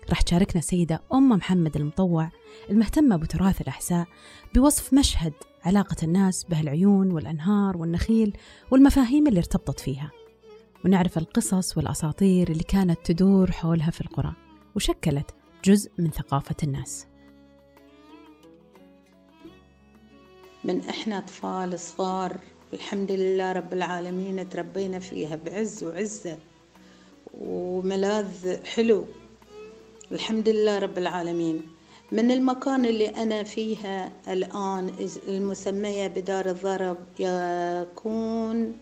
راح 0.08 0.20
تشاركنا 0.20 0.58
السيدة 0.58 1.02
أم 1.12 1.28
محمد 1.28 1.76
المطوع 1.76 2.30
المهتمة 2.70 3.16
بتراث 3.16 3.60
الأحساء 3.60 4.06
بوصف 4.54 4.94
مشهد 4.94 5.32
علاقة 5.64 5.96
الناس 6.02 6.44
بهالعيون 6.44 7.10
والأنهار 7.10 7.76
والنخيل 7.76 8.36
والمفاهيم 8.70 9.26
اللي 9.26 9.38
ارتبطت 9.38 9.80
فيها. 9.80 10.10
ونعرف 10.84 11.18
القصص 11.18 11.76
والأساطير 11.76 12.50
اللي 12.50 12.62
كانت 12.62 12.98
تدور 13.04 13.52
حولها 13.52 13.90
في 13.90 14.00
القرى 14.00 14.32
وشكلت 14.76 15.30
جزء 15.64 15.90
من 15.98 16.10
ثقافة 16.10 16.54
الناس. 16.62 17.06
من 20.64 20.80
إحنا 20.80 21.18
أطفال 21.18 21.80
صغار 21.80 22.36
الحمد 22.72 23.12
لله 23.12 23.52
رب 23.52 23.72
العالمين 23.72 24.48
تربينا 24.48 24.98
فيها 24.98 25.36
بعز 25.36 25.84
وعزة 25.84 26.38
وملاذ 27.40 28.64
حلو. 28.64 29.04
الحمد 30.12 30.48
لله 30.48 30.78
رب 30.78 30.98
العالمين. 30.98 31.62
من 32.12 32.30
المكان 32.30 32.84
اللي 32.84 33.08
أنا 33.08 33.42
فيها 33.42 34.12
الآن 34.28 34.90
المسمية 35.28 36.06
بدار 36.06 36.50
الضرب 36.50 36.98
يكون 37.18 38.78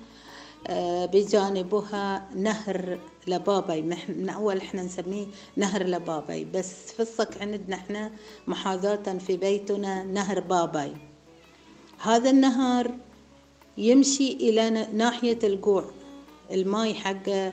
بجانبها 1.13 2.29
نهر 2.35 2.99
لبابي 3.27 3.83
من 4.09 4.29
أول 4.29 4.57
إحنا 4.57 4.83
نسميه 4.83 5.27
نهر 5.57 5.83
لبابي 5.83 6.45
بس 6.45 6.73
في 6.93 7.01
الصك 7.01 7.43
عندنا 7.43 7.77
إحنا 7.77 8.11
محاذاة 8.47 9.19
في 9.27 9.37
بيتنا 9.37 10.05
نهر 10.05 10.41
بابي 10.41 10.93
هذا 11.99 12.31
النهر 12.31 12.91
يمشي 13.79 14.33
إلى 14.33 14.71
ناحية 14.93 15.39
القوع 15.45 15.85
الماي 16.51 16.95
حقه. 16.95 17.53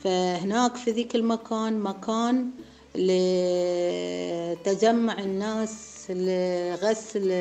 فهناك 0.00 0.76
في 0.76 0.90
ذيك 0.90 1.16
المكان 1.16 1.80
مكان 1.80 2.50
لتجمع 4.54 5.18
الناس 5.18 6.06
لغسل 6.10 7.32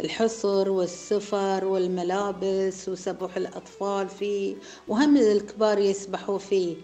الحصر 0.00 0.70
والسفر 0.70 1.64
والملابس 1.64 2.88
وسبح 2.88 3.36
الأطفال 3.36 4.08
فيه 4.08 4.56
وهم 4.88 5.16
الكبار 5.16 5.78
يسبحوا 5.78 6.38
فيه. 6.38 6.76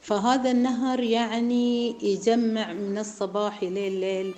فهذا 0.00 0.50
النهر 0.50 1.00
يعني 1.00 1.96
يجمع 2.04 2.72
من 2.72 2.98
الصباح 2.98 3.62
إلى 3.62 3.88
الليل 3.88 4.34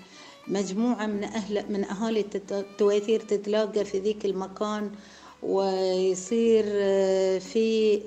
مجموعة 0.48 1.06
من 1.06 1.24
أهل 1.24 1.72
من 1.72 1.84
أهالي 1.84 2.24
التويثير 2.50 3.20
تتلاقى 3.20 3.84
في 3.84 3.98
ذيك 3.98 4.24
المكان 4.24 4.90
ويصير 5.42 6.64
آه، 6.68 7.38
في 7.38 8.00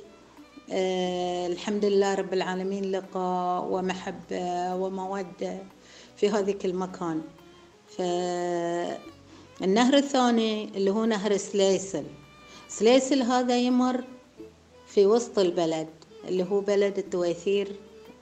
آه، 0.72 1.48
الحمد 1.48 1.86
لله 1.86 2.16
رب 2.16 2.34
العالمين 2.34 2.92
لقاء 2.92 3.68
ومحبة 3.72 4.76
ومودة 4.76 5.58
في 6.18 6.30
هذيك 6.30 6.66
المكان. 6.66 7.22
فالنهر 9.60 9.94
الثاني 9.94 10.78
اللي 10.78 10.92
هو 10.92 11.06
نهر 11.06 11.38
سليسل. 11.38 12.04
سليسل 12.68 13.22
هذا 13.22 13.58
يمر 13.58 14.04
في 14.88 15.06
وسط 15.06 15.40
البلد 15.40 15.88
اللي 16.28 16.44
هو 16.44 16.62
بلد 16.62 16.98
التويثير 16.98 17.76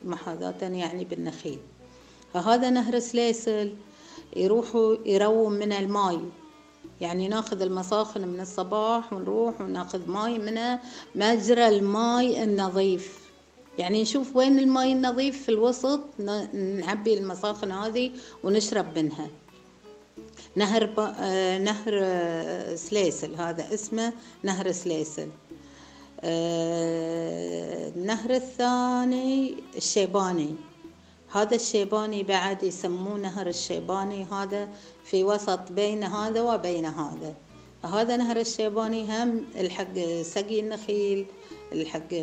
محاذاة 0.05 0.61
يعني 0.61 1.05
بالنخيل. 1.05 1.59
فهذا 2.33 2.69
نهر 2.69 2.99
سليسل 2.99 3.73
يروحوا 4.35 4.95
يروم 5.05 5.51
من 5.51 5.73
الماي. 5.73 6.19
يعني 7.01 7.27
ناخذ 7.27 7.61
المساخن 7.61 8.27
من 8.27 8.39
الصباح 8.39 9.13
ونروح 9.13 9.61
وناخذ 9.61 10.09
ماي 10.09 10.39
من 10.39 10.77
مجرى 11.15 11.67
الماي 11.67 12.43
النظيف. 12.43 13.19
يعني 13.77 14.01
نشوف 14.01 14.35
وين 14.35 14.59
الماي 14.59 14.93
النظيف 14.93 15.43
في 15.43 15.49
الوسط 15.49 15.99
نعبي 16.53 17.17
المساخن 17.17 17.71
هذه 17.71 18.11
ونشرب 18.43 18.99
منها. 18.99 19.27
نهر 20.61 20.85
ب... 20.85 20.99
آه 20.99 21.57
نهر 21.57 21.93
آه 22.03 22.75
سليسل. 22.75 23.35
هذا 23.35 23.73
اسمه 23.73 24.13
نهر 24.43 24.71
سليسل. 24.71 25.29
آه 26.21 27.91
النهر 27.95 28.31
الثاني 28.43 29.55
الشيباني. 29.77 30.55
هذا 31.35 31.55
الشيباني 31.55 32.23
بعد 32.23 32.63
يسموه 32.63 33.17
نهر 33.17 33.47
الشيباني. 33.47 34.25
هذا 34.31 34.69
في 35.05 35.23
وسط 35.23 35.71
بين 35.71 36.03
هذا 36.03 36.41
وبين 36.41 36.85
هذا. 36.85 37.33
هذا 37.83 38.17
نهر 38.17 38.37
الشيباني 38.37 39.01
هم 39.11 39.45
الحق 39.55 39.95
سقي 40.21 40.59
النخيل 40.59 41.25
الحق 41.71 42.13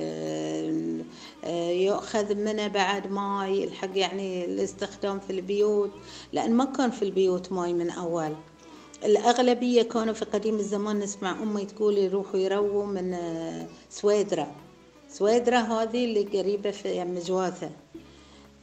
يؤخذ 1.85 2.35
منه 2.35 2.69
بعد 2.69 3.11
ماي 3.11 3.65
الحق 3.65 3.99
يعني 3.99 4.45
الاستخدام 4.45 5.21
في 5.21 5.31
البيوت 5.31 5.91
لأن 6.33 6.55
ما 6.55 6.65
كان 6.65 6.91
في 6.91 7.03
البيوت 7.03 7.53
ماي 7.53 7.73
من 7.73 7.91
أول. 7.91 8.33
الأغلبية 9.05 9.83
كانوا 9.83 10.15
في 10.15 10.25
قديم 10.25 10.55
الزمان 10.55 10.99
نسمع 10.99 11.43
أمي 11.43 11.65
تقول 11.65 11.99
يروحوا 11.99 12.41
يرووا 12.41 12.87
من 12.87 13.17
سويدرا. 13.91 14.47
سويدرا 15.11 15.59
هذه 15.59 16.05
اللي 16.05 16.23
قريبة 16.23 16.71
في 16.71 16.89
يعني 16.89 17.21
جواثة. 17.21 17.71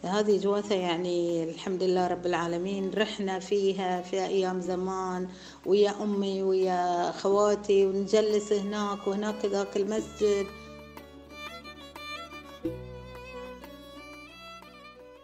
هذه 0.04 0.38
جواثة 0.38 0.76
يعني 0.76 1.44
الحمد 1.44 1.84
لله 1.84 2.08
رب 2.08 2.26
العالمين 2.26 2.92
رحنا 2.94 3.40
فيها 3.40 4.02
في 4.02 4.26
أيام 4.26 4.62
زمان 4.62 5.28
ويا 5.66 6.04
أمي 6.04 6.44
ويا 6.44 7.12
خواتي 7.12 7.86
ونجلس 7.86 8.54
هناك 8.54 9.08
وهناك 9.08 9.46
ذاك 9.46 9.78
المسجد. 9.78 10.46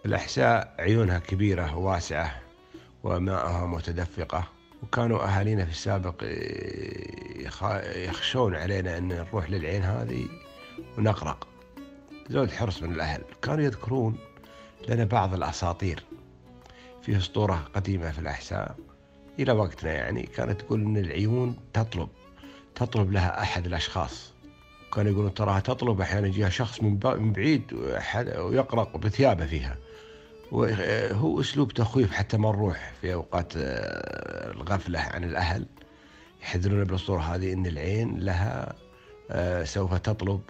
الأحساء 0.07 0.75
عيونها 0.79 1.19
كبيرة 1.19 1.77
وواسعة 1.77 2.41
وماءها 3.03 3.67
متدفقة 3.67 4.47
وكانوا 4.83 5.23
أهالينا 5.23 5.65
في 5.65 5.71
السابق 5.71 6.23
يخشون 7.95 8.55
علينا 8.55 8.97
أن 8.97 9.07
نروح 9.07 9.49
للعين 9.49 9.83
هذه 9.83 10.25
ونغرق 10.97 11.47
زود 12.29 12.51
حرص 12.51 12.83
من 12.83 12.91
الأهل. 12.91 13.23
كانوا 13.41 13.63
يذكرون 13.63 14.17
لنا 14.89 15.03
بعض 15.05 15.33
الأساطير 15.33 16.03
في 17.01 17.17
أسطورة 17.17 17.67
قديمة 17.75 18.11
في 18.11 18.19
الأحساء. 18.19 18.75
إلى 19.39 19.51
وقتنا 19.51 19.93
يعني 19.93 20.23
كانت 20.23 20.61
تقول 20.61 20.81
أن 20.81 20.97
العيون 20.97 21.55
تطلب 21.73 22.09
تطلب 22.75 23.11
لها 23.11 23.41
أحد 23.41 23.65
الأشخاص. 23.65 24.33
كانوا 24.93 25.11
يقولون 25.11 25.33
تراها 25.33 25.59
تطلب 25.59 26.01
أحيانا 26.01 26.27
يجيها 26.27 26.49
شخص 26.49 26.83
من 26.83 27.33
بعيد 27.33 27.73
ويقرق 28.37 28.97
بثيابه 28.97 29.45
فيها. 29.45 29.77
وهو 30.51 31.41
أسلوب 31.41 31.73
تخويف 31.73 32.11
حتى 32.11 32.37
ما 32.37 32.51
نروح 32.51 32.91
في 33.01 33.13
أوقات 33.13 33.53
آه، 33.57 34.51
الغفلة 34.51 34.99
عن 34.99 35.23
الأهل. 35.23 35.65
يحذرون 36.41 36.83
بالأسطورة 36.83 37.19
هذه 37.21 37.53
أن 37.53 37.65
العين 37.65 38.19
لها 38.19 38.73
آه، 39.31 39.63
سوف 39.63 39.93
تطلب 39.93 40.41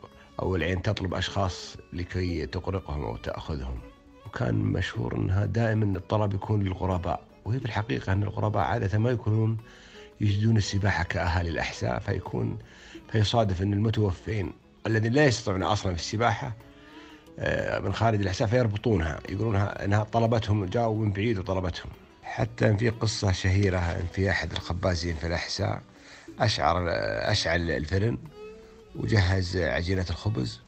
أو 0.42 0.56
العين 0.56 0.82
تطلب 0.82 1.14
أشخاص 1.14 1.78
لكي 1.94 2.46
تقرقهم 2.46 3.04
أو 3.04 3.18
تأخذهم. 3.18 3.80
وكان 4.26 4.56
مشهور 4.56 5.16
أنها 5.16 5.46
دائما 5.46 5.98
الطلب 5.98 6.34
يكون 6.34 6.64
للغرباء 6.64 7.22
وهي 7.46 7.60
في 7.60 7.66
الحقيقة 7.66 8.14
أن 8.14 8.24
الغرباء 8.24 8.64
عادة 8.64 9.00
ما 9.00 9.10
يكونون 9.12 9.58
يجدون 10.22 10.58
السباحة 10.58 11.04
كأهالي 11.04 11.50
الأحساء 11.50 12.00
فيكون 12.00 12.58
فيصادف 13.12 13.62
أن 13.62 13.74
المتوفين 13.74 14.54
الذين 14.88 15.14
لا 15.14 15.26
يستطيعون 15.26 15.64
أصلا 15.64 15.94
في 15.94 16.00
السباحة 16.00 16.56
من 17.84 17.93
خارج 17.93 18.21
الأحساء 18.21 18.47
فيربطونها. 18.47 19.19
يقولونها 19.30 19.86
أنها 19.86 20.04
طلبتهم 20.04 20.65
جاءوا 20.65 20.97
من 20.97 21.12
بعيد 21.12 21.39
وطلبتهم. 21.39 21.91
حتى 22.23 22.78
في 22.78 22.89
قصة 22.89 23.32
شهيرة 23.32 24.04
في 24.13 24.30
أحد 24.30 24.52
الخبازين 24.52 25.15
في 25.15 25.28
الأحساء 25.28 25.82
أشعر 26.39 26.86
أشعل 27.32 27.71
الفرن 27.71 28.17
وجهز 28.95 29.58
عجينة 29.58 30.06
الخبز. 30.10 30.60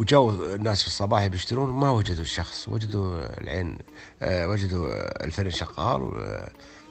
وجاوا 0.00 0.54
الناس 0.54 0.82
في 0.82 0.86
الصباح 0.88 1.26
بيشترون 1.26 1.70
ما 1.70 1.90
وجدوا 1.90 2.22
الشخص. 2.22 2.68
وجدوا 2.68 3.40
العين 3.40 3.78
آه، 4.22 4.48
وجدوا 4.48 5.24
الفرن 5.24 5.50
شغال 5.50 6.02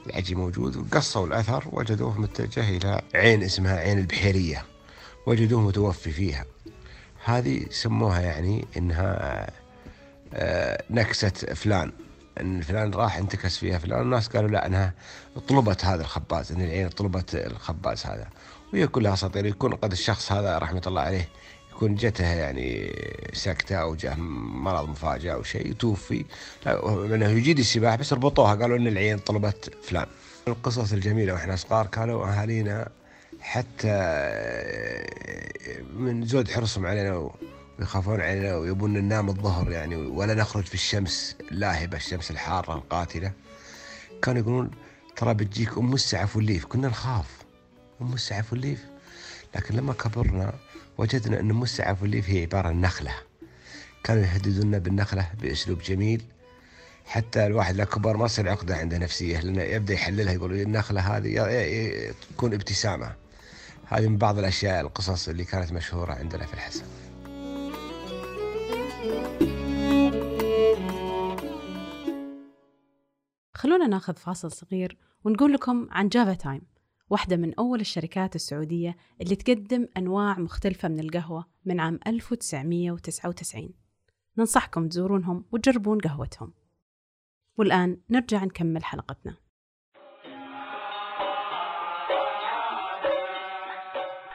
والعجي 0.06 0.34
موجود. 0.34 0.76
وقصوا 0.76 1.26
الأثر 1.26 1.64
وجدوه 1.72 2.20
متجه 2.20 2.76
إلى 2.76 3.02
عين 3.14 3.42
اسمها 3.42 3.76
عين 3.76 3.98
البحيرية. 3.98 4.64
وجدوه 5.26 5.60
متوفي 5.60 6.10
فيها. 6.10 6.44
هذه 7.28 7.66
سموها 7.70 8.20
يعني 8.20 8.64
إنها 8.76 9.46
آه، 10.34 10.82
نكسة 10.90 11.30
فلان. 11.30 11.92
إن 12.40 12.60
فلان 12.60 12.94
راح 12.94 13.16
انتكس 13.16 13.58
فيها 13.58 13.78
فلان 13.78 14.00
الناس 14.00 14.28
قالوا 14.28 14.50
لا 14.50 14.66
إنها 14.66 14.94
طلبت 15.48 15.84
هذا 15.84 16.02
الخباز 16.02 16.52
إن 16.52 16.60
العين 16.60 16.88
طلبت 16.88 17.34
الخباز 17.34 18.06
هذا. 18.06 18.28
وهي 18.72 18.86
كلها 18.86 19.14
أساطير. 19.14 19.46
يكون 19.46 19.74
قد 19.74 19.92
الشخص 19.92 20.32
هذا 20.32 20.58
رحمة 20.58 20.82
الله 20.86 21.02
عليه 21.02 21.28
يكون 21.72 21.94
جته 21.94 22.26
يعني 22.26 22.92
سكتة 23.32 23.76
أو 23.76 23.94
جاه 23.94 24.14
مرض 24.14 24.88
مفاجئ 24.88 25.32
أو 25.32 25.42
شيء 25.42 25.72
توفي. 25.72 26.24
لأنه 26.66 27.28
يجيد 27.28 27.58
السباحة 27.58 27.96
بس 27.96 28.12
ربطوها 28.12 28.54
قالوا 28.54 28.76
إن 28.76 28.86
العين 28.86 29.18
طلبت 29.18 29.74
فلان. 29.82 30.06
القصص 30.48 30.92
الجميلة 30.92 31.32
وإحنا 31.32 31.56
صغار 31.56 31.86
كانوا 31.86 32.26
أهالينا 32.26 32.88
حتى 33.40 33.98
من 35.92 36.26
زود 36.26 36.50
حرصهم 36.50 36.86
علينا 36.86 37.30
ويخافون 37.78 38.20
علينا 38.20 38.56
ويبون 38.56 38.94
ننام 38.94 39.28
الظهر 39.28 39.70
يعني 39.70 39.96
ولا 39.96 40.34
نخرج 40.34 40.64
في 40.64 40.74
الشمس 40.74 41.36
اللاهبة 41.50 41.96
الشمس 41.96 42.30
الحارة 42.30 42.74
القاتلة. 42.74 43.32
كانوا 44.22 44.40
يقولون 44.40 44.70
ترى 45.16 45.34
بتجيك 45.34 45.78
أم 45.78 45.94
السعف 45.94 46.36
والليف. 46.36 46.64
كنا 46.64 46.88
نخاف. 46.88 47.26
أم 48.00 48.12
السعف 48.12 48.52
والليف. 48.52 48.84
لكن 49.56 49.74
لما 49.74 49.92
كبرنا 49.92 50.54
وجدنا 50.98 51.40
أن 51.40 51.50
أم 51.50 51.62
السعف 51.62 52.02
والليف 52.02 52.30
هي 52.30 52.42
عبارة 52.42 52.68
عن 52.68 52.80
نخلة. 52.80 53.14
كانوا 54.04 54.22
يهددوننا 54.22 54.78
بالنخلة 54.78 55.30
بأسلوب 55.42 55.78
جميل. 55.78 56.22
حتى 57.06 57.46
الواحد 57.46 57.76
لا 57.76 57.84
كبر 57.84 58.16
ما 58.16 58.26
تصير 58.26 58.48
عقدة 58.48 58.76
عنده 58.76 58.98
نفسية 58.98 59.40
لأنه 59.40 59.62
يبدأ 59.62 59.94
يحللها 59.94 60.32
يقول 60.32 60.52
النخلة 60.52 61.00
هذه 61.00 62.14
تكون 62.30 62.54
ابتسامة. 62.54 63.27
هذه 63.90 64.08
من 64.08 64.16
بعض 64.16 64.38
الأشياء 64.38 64.80
القصص 64.80 65.28
اللي 65.28 65.44
كانت 65.44 65.72
مشهورة 65.72 66.12
عندنا 66.12 66.46
في 66.46 66.54
الحسا. 66.54 66.84
خلونا 73.54 73.86
ناخذ 73.86 74.14
فاصل 74.14 74.52
صغير 74.52 74.98
ونقول 75.24 75.52
لكم 75.52 75.88
عن 75.90 76.08
جافا 76.08 76.34
تايم 76.34 76.62
واحدة 77.10 77.36
من 77.36 77.54
أول 77.54 77.80
الشركات 77.80 78.34
السعودية 78.34 78.96
اللي 79.20 79.36
تقدم 79.36 79.88
أنواع 79.96 80.38
مختلفة 80.38 80.88
من 80.88 81.00
القهوة 81.00 81.46
من 81.64 81.80
عام 81.80 81.98
1999 82.06 83.74
ننصحكم 84.38 84.88
تزورونهم 84.88 85.44
وتجربون 85.52 85.98
قهوتهم. 85.98 86.52
والآن 87.56 88.00
نرجع 88.10 88.44
نكمل 88.44 88.84
حلقتنا. 88.84 89.47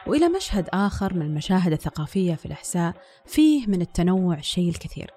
وإلى 0.06 0.28
مشهد 0.28 0.68
آخر 0.72 1.14
من 1.14 1.22
المشاهد 1.22 1.72
الثقافية 1.72 2.34
في 2.34 2.46
الإحساء 2.46 2.94
فيه 3.26 3.66
من 3.66 3.80
التنوع 3.80 4.38
الشيء 4.38 4.68
الكثير 4.68 5.10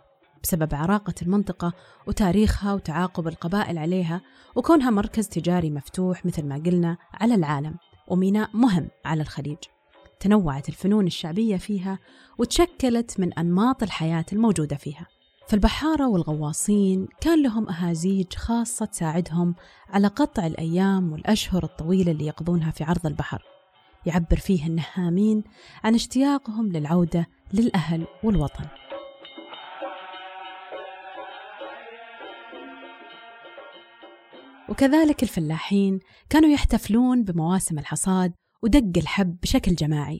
بسبب 0.43 0.75
عراقة 0.75 1.13
المنطقة 1.21 1.73
وتاريخها 2.07 2.73
وتعاقب 2.73 3.27
القبائل 3.27 3.77
عليها 3.77 4.21
وكونها 4.55 4.89
مركز 4.89 5.27
تجاري 5.27 5.69
مفتوح 5.69 6.25
مثل 6.25 6.45
ما 6.45 6.55
قلنا 6.55 6.97
على 7.13 7.35
العالم 7.35 7.75
وميناء 8.07 8.49
مهم 8.53 8.87
على 9.05 9.21
الخليج. 9.21 9.57
تنوعت 10.19 10.69
الفنون 10.69 11.07
الشعبية 11.07 11.57
فيها 11.57 11.99
وتشكلت 12.37 13.19
من 13.19 13.33
أنماط 13.33 13.83
الحياة 13.83 14.25
الموجودة 14.33 14.75
فيها. 14.75 15.07
فالبحارة 15.47 16.07
والغواصين 16.07 17.07
كان 17.21 17.43
لهم 17.43 17.69
أهازيج 17.69 18.33
خاصة 18.33 18.85
تساعدهم 18.85 19.55
على 19.89 20.07
قطع 20.07 20.45
الأيام 20.45 21.11
والأشهر 21.11 21.63
الطويلة 21.63 22.11
اللي 22.11 22.25
يقضونها 22.25 22.71
في 22.71 22.83
عرض 22.83 23.05
البحر. 23.05 23.56
يعبر 24.07 24.37
فيه 24.37 24.67
النهامين 24.67 25.43
عن 25.83 25.95
اشتياقهم 25.95 26.71
للعودة 26.71 27.27
للأهل 27.53 28.07
والوطن. 28.23 28.65
وكذلك 34.69 35.23
الفلاحين 35.23 35.99
كانوا 36.29 36.49
يحتفلون 36.49 37.23
بمواسم 37.23 37.79
الحصاد 37.79 38.33
ودق 38.63 38.97
الحب 38.97 39.37
بشكل 39.41 39.75
جماعي 39.75 40.19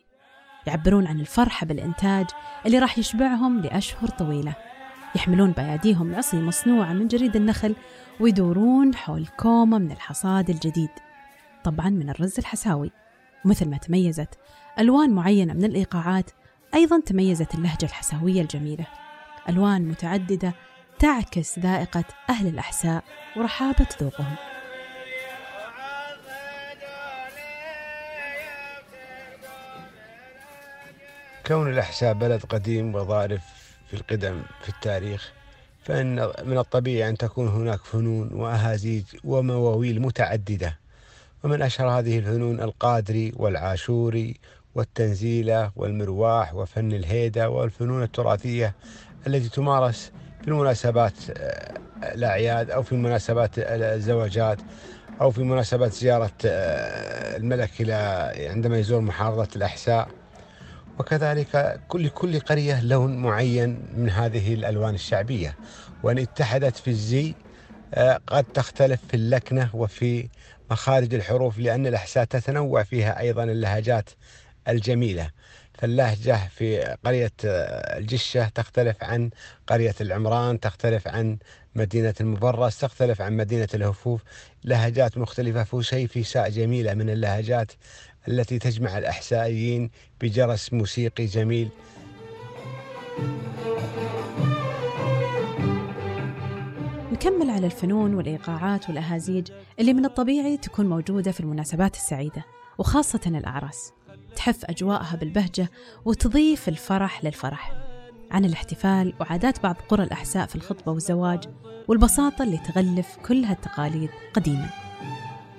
يعبرون 0.67 1.07
عن 1.07 1.19
الفرحة 1.19 1.65
بالإنتاج 1.65 2.25
اللي 2.65 2.79
راح 2.79 2.97
يشبعهم 2.97 3.59
لأشهر 3.59 4.09
طويلة. 4.09 4.55
يحملون 5.15 5.51
بأيديهم 5.51 6.15
عصي 6.15 6.37
مصنوعة 6.37 6.93
من 6.93 7.07
جريد 7.07 7.35
النخل 7.35 7.75
ويدورون 8.19 8.95
حول 8.95 9.27
كومة 9.27 9.77
من 9.77 9.91
الحصاد 9.91 10.49
الجديد 10.49 10.89
طبعا 11.63 11.89
من 11.89 12.09
الرز 12.09 12.39
الحساوي. 12.39 12.91
ومثل 13.47 13.69
ما 13.69 13.77
تميزت 13.77 14.29
ألوان 14.79 15.09
معينة 15.09 15.53
من 15.53 15.65
الإيقاعات 15.65 16.31
أيضا 16.73 16.99
تميزت 16.99 17.55
اللهجة 17.55 17.85
الحساوية 17.85 18.41
الجميلة. 18.41 18.87
ألوان 19.49 19.81
متعددة 19.87 20.53
تعكس 20.99 21.59
ذائقة 21.59 22.03
أهل 22.29 22.47
الأحساء 22.47 23.03
ورحابة 23.37 23.87
ذوقهم. 24.01 24.35
كون 31.45 31.69
الأحساء 31.69 32.13
بلد 32.13 32.43
قديم 32.45 32.95
وظارف 32.95 33.43
في 33.87 33.93
القدم 33.93 34.41
في 34.61 34.69
التاريخ 34.69 35.33
فإن 35.83 36.31
من 36.43 36.57
الطبيعي 36.57 37.09
أن 37.09 37.17
تكون 37.17 37.47
هناك 37.47 37.79
فنون 37.79 38.33
وأهازيج 38.33 39.03
ومواويل 39.23 40.01
متعددة. 40.01 40.86
ومن 41.47 41.61
أشهر 41.61 41.89
هذه 41.89 42.19
الفنون 42.19 42.59
القادري 42.61 43.33
والعاشوري 43.35 44.35
والتنزيلة 44.75 45.71
والمرواح 45.75 46.55
وفن 46.55 46.91
الهيدة 46.91 47.49
والفنون 47.49 48.03
التراثية 48.03 48.75
التي 49.27 49.49
تمارس 49.49 50.11
في 50.41 50.47
المناسبات 50.47 51.13
آه، 51.37 51.73
الأعياد 52.03 52.71
أو 52.71 52.83
في 52.83 52.95
مناسبات 52.95 53.51
الزواجات 53.57 54.57
أو 55.21 55.31
في 55.31 55.43
مناسبات 55.43 55.93
زيارة 55.93 56.31
آه، 56.45 57.37
الملك 57.37 57.81
إلى 57.81 58.31
عندما 58.49 58.77
يزور 58.77 59.01
محافظة 59.01 59.47
الأحساء. 59.55 60.07
وكذلك 60.99 61.79
كل 61.87 62.09
كل 62.09 62.39
قرية 62.39 62.83
لون 62.83 63.17
معين 63.17 63.79
من 63.97 64.09
هذه 64.09 64.53
الألوان 64.53 64.95
الشعبية. 64.95 65.55
وإن 66.03 66.17
اتحدت 66.17 66.75
في 66.77 66.87
الزي 66.87 67.33
آه، 67.93 68.19
قد 68.27 68.43
تختلف 68.43 68.99
في 69.07 69.13
اللكنة 69.13 69.69
وفي 69.73 70.27
مخارج 70.71 71.13
الحروف 71.13 71.57
لأن 71.59 71.87
الأحساء 71.87 72.23
تتنوع 72.23 72.83
فيها 72.83 73.19
أيضا 73.19 73.43
اللهجات 73.43 74.09
الجميلة. 74.67 75.29
فاللهجة 75.73 76.39
في 76.55 76.97
قرية 77.05 77.31
آه، 77.45 77.97
الجشة 77.97 78.49
تختلف 78.49 79.03
عن 79.03 79.29
قرية 79.67 79.95
العمران 80.01 80.59
تختلف 80.59 81.07
عن 81.07 81.37
مدينة 81.75 82.13
المبرز 82.21 82.75
تختلف 82.75 83.21
عن 83.21 83.37
مدينة 83.37 83.67
الهفوف. 83.73 84.21
لهجات 84.63 85.17
مختلفة 85.17 85.63
فوشي 85.63 86.07
في 86.07 86.23
ساء 86.23 86.49
جميلة 86.49 86.93
من 86.93 87.09
اللهجات 87.09 87.71
التي 88.27 88.59
تجمع 88.59 88.97
الأحسائيين 88.97 89.89
بجرس 90.21 90.73
موسيقي 90.73 91.25
جميل. 91.25 91.69
نكمل 97.17 97.49
على 97.49 97.65
الفنون 97.65 98.13
والإيقاعات 98.13 98.89
والأهازيج 98.89 99.51
اللي 99.79 99.93
من 99.93 100.05
الطبيعي 100.05 100.57
تكون 100.57 100.89
موجودة 100.89 101.31
في 101.31 101.39
المناسبات 101.39 101.95
السعيدة 101.95 102.45
وخاصة 102.77 103.19
الأعراس. 103.27 103.93
تحف 104.35 104.65
أجواءها 104.65 105.15
بالبهجة 105.15 105.69
وتضيف 106.05 106.69
الفرح 106.69 107.23
للفرح. 107.25 107.73
عن 108.31 108.45
الاحتفال 108.45 109.13
وعادات 109.19 109.63
بعض 109.63 109.75
قرى 109.89 110.03
الأحساء 110.03 110.45
في 110.45 110.55
الخطبة 110.55 110.91
والزواج 110.91 111.43
والبساطة 111.87 112.43
اللي 112.43 112.57
تغلف 112.57 113.17
كل 113.27 113.43
هالتقاليد 113.43 114.09
قديما. 114.33 114.69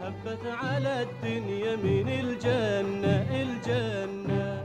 هبت 0.01 0.47
على 0.47 1.03
الدنيا 1.03 1.77
من 1.77 2.09
الجنة 2.09 3.43
الجنة. 3.43 4.65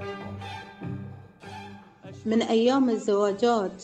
من 2.26 2.42
أيام 2.42 2.90
الزواجات 2.90 3.84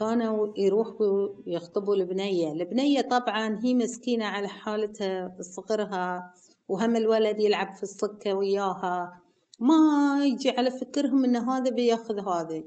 كانوا 0.00 0.52
يروحوا 0.56 1.28
يخطبوا 1.46 1.94
البنية 1.94 2.52
البنية 2.52 3.00
طبعا 3.00 3.60
هي 3.64 3.74
مسكينة 3.74 4.24
على 4.24 4.48
حالتها 4.48 5.36
صغرها 5.40 6.34
وهم 6.68 6.96
الولد 6.96 7.40
يلعب 7.40 7.74
في 7.74 7.82
السكة 7.82 8.34
وياها. 8.34 9.22
ما 9.60 9.76
يجي 10.24 10.50
على 10.50 10.70
فكرهم 10.70 11.24
إن 11.24 11.36
هذا 11.36 11.70
بيأخذ 11.70 12.28
هذا 12.28 12.62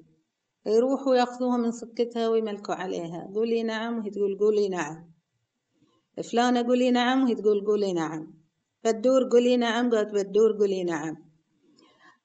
يروحوا 0.65 1.15
يأخذوها 1.15 1.57
من 1.57 1.71
سكتها 1.71 2.29
ويملكوا 2.29 2.75
عليها. 2.75 3.31
قولي 3.35 3.63
نعم 3.63 3.97
وهي 3.97 4.09
تقول 4.09 4.37
قولي 4.37 4.69
نعم. 4.69 5.11
فلانة 6.23 6.61
قولي 6.61 6.91
نعم 6.91 7.23
وهي 7.23 7.35
تقول 7.35 7.65
قولي 7.65 7.93
نعم. 7.93 8.33
بدور 8.83 9.29
قولي 9.29 9.57
نعم 9.57 9.91
قالت 9.91 10.13
بدور 10.13 10.57
قولي 10.59 10.83
نعم. 10.83 11.17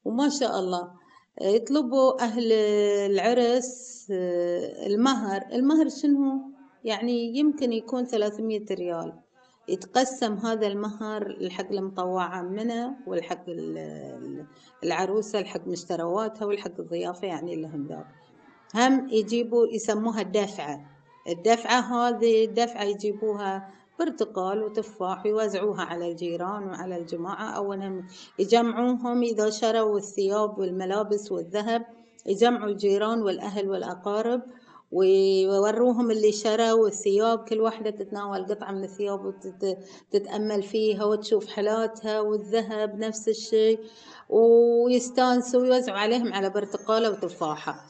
وما 0.05 0.29
شاء 0.29 0.59
الله. 0.59 0.98
يطلبوا 1.41 2.23
أهل 2.23 2.53
العرس 3.13 4.07
آه، 4.11 4.87
المهر. 4.87 5.43
المهر 5.53 5.89
شنو؟ 5.89 6.53
يعني 6.85 7.39
يمكن 7.39 7.73
يكون 7.73 8.05
ثلاثمية 8.05 8.65
ريال. 8.71 9.13
يتقسم 9.69 10.35
هذا 10.35 10.67
المهر 10.67 11.27
الحق 11.27 11.73
المطوعة 11.73 12.43
منه 12.43 12.97
والحق 13.07 13.45
العروسة 14.85 15.39
الحق 15.39 15.67
مشترواتها 15.67 16.45
والحق 16.47 16.81
الضيافة 16.81 17.27
يعني 17.27 17.57
لهم 17.57 17.87
ذاك 17.87 18.07
هم 18.75 19.09
يجيبوا 19.11 19.67
يسموها 19.67 20.21
الدفعة. 20.21 20.81
الدفعة 21.29 21.81
هذه 21.81 22.45
الدفعة 22.45 22.83
يجيبوها 22.83 23.78
برتقال 23.99 24.63
وتفاح 24.63 25.27
ويوزعوها 25.27 25.83
على 25.83 26.11
الجيران 26.11 26.69
وعلى 26.69 26.97
الجماعة. 26.97 27.51
أو 27.51 27.73
أنهم 27.73 28.07
يجمعوهم 28.39 29.23
إذا 29.23 29.51
شروا 29.51 29.99
الثياب 29.99 30.59
والملابس 30.59 31.33
والذهب. 31.33 31.87
يجمعوا 32.27 32.69
الجيران 32.69 33.23
والأهل 33.23 33.71
والأقارب 33.71 34.43
ويوروهم 34.93 36.11
اللي 36.11 36.33
شروا 36.33 36.89
الثياب. 36.89 37.39
كل 37.39 37.61
واحدة 37.61 37.91
تتناول 37.91 38.47
قطعة 38.47 38.73
من 38.73 38.85
الثياب 38.85 39.25
وتتأمل 39.25 40.63
فيها 40.63 41.05
وتشوف 41.05 41.47
حالاتها 41.47 42.21
والذهب 42.21 42.99
نفس 42.99 43.29
الشيء. 43.29 43.81
ويستانسوا 44.29 45.61
ويوزعوا 45.61 45.99
عليهم 45.99 46.33
على 46.33 46.51
برتقالة 46.51 47.11
وتفاحة. 47.11 47.85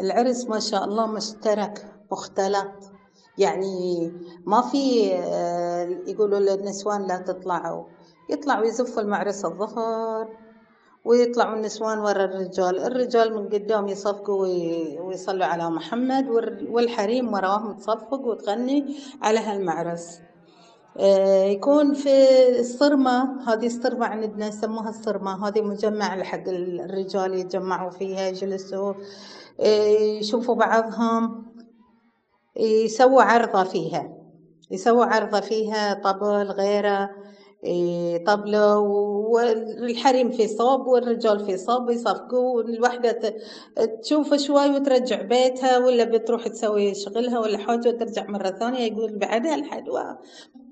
العرس 0.00 0.44
ما 0.44 0.60
شاء 0.60 0.84
الله 0.84 1.06
مشترك 1.06 1.86
مختلط. 2.12 2.93
يعني 3.38 4.12
ما 4.46 4.60
في 4.60 5.12
آه، 5.14 5.88
يقولوا 6.06 6.38
للنسوان 6.38 7.06
لا 7.06 7.18
تطلعوا. 7.18 7.84
يطلعوا 8.30 8.64
يزفوا 8.64 9.02
المعرس 9.02 9.44
الظهر 9.44 10.28
ويطلعوا 11.04 11.56
النسوان 11.56 11.98
ورا 11.98 12.24
الرجال. 12.24 12.78
الرجال 12.78 13.34
من 13.34 13.48
قدام 13.48 13.88
يصفقوا 13.88 14.46
ويصلوا 15.00 15.46
على 15.46 15.70
محمد 15.70 16.28
والحريم 16.70 17.32
وراهم 17.34 17.76
تصفق 17.76 18.20
وتغني 18.20 18.96
على 19.22 19.38
هالمعرس. 19.38 20.20
آه، 20.98 21.44
يكون 21.44 21.94
في 21.94 22.10
الصرمة 22.60 23.42
هذه 23.48 23.66
الصرمة 23.66 24.06
عندنا 24.06 24.46
يسموها 24.48 24.88
الصرمة. 24.88 25.48
هذه 25.48 25.62
مجمع 25.62 26.16
لحق 26.16 26.48
الرجال 26.48 27.34
يتجمعوا 27.34 27.90
فيها 27.90 28.28
يجلسوا 28.28 28.94
آه، 29.60 29.86
يشوفوا 30.20 30.54
بعضهم. 30.54 31.53
يسووا 32.56 33.22
عرضة 33.22 33.64
فيها. 33.64 34.08
يسووا 34.70 35.04
عرضة 35.04 35.40
فيها 35.40 35.94
طبل 35.94 36.50
غيرة 36.50 37.10
إيه، 37.64 38.24
طبلة 38.24 38.78
والحريم 38.78 40.30
في 40.30 40.48
صوب 40.48 40.86
والرجال 40.86 41.46
في 41.46 41.56
صوب 41.56 41.90
يصفقوا 41.90 42.62
الوحدة 42.62 43.34
تشوف 44.02 44.34
شوي 44.34 44.70
وترجع 44.70 45.22
بيتها 45.22 45.78
ولا 45.78 46.04
بتروح 46.04 46.48
تسوي 46.48 46.94
شغلها 46.94 47.38
ولا 47.38 47.58
حاجة 47.58 47.88
وترجع 47.88 48.26
مرة 48.30 48.50
ثانية 48.50 48.92
يقول 48.92 49.18
بعدها 49.18 49.54
الحدوى. 49.54 50.16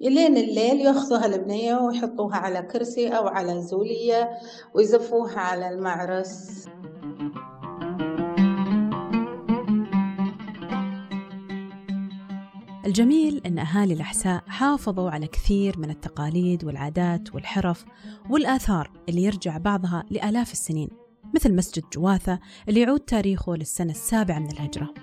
إلين 0.02 0.36
الليل 0.36 0.80
ياخذوها 0.80 1.26
البنية 1.26 1.76
ويحطوها 1.76 2.36
على 2.36 2.62
كرسي 2.62 3.08
أو 3.08 3.26
على 3.28 3.60
زولية 3.62 4.30
ويزفوها 4.74 5.38
على 5.40 5.68
المعرس. 5.68 6.64
الجميل 12.92 13.40
أن 13.46 13.58
أهالي 13.58 13.94
الأحساء 13.94 14.44
حافظوا 14.48 15.10
على 15.10 15.26
كثير 15.26 15.78
من 15.78 15.90
التقاليد 15.90 16.64
والعادات 16.64 17.34
والحرف 17.34 17.84
والآثار 18.30 18.90
اللي 19.08 19.22
يرجع 19.22 19.58
بعضها 19.58 20.04
لآلاف 20.10 20.52
السنين 20.52 20.88
مثل 21.34 21.54
مسجد 21.54 21.82
جواثة 21.92 22.38
اللي 22.68 22.80
يعود 22.80 23.00
تاريخه 23.00 23.56
للسنة 23.56 23.90
السابعة 23.90 24.38
من 24.38 24.50
الهجرة 24.50 24.94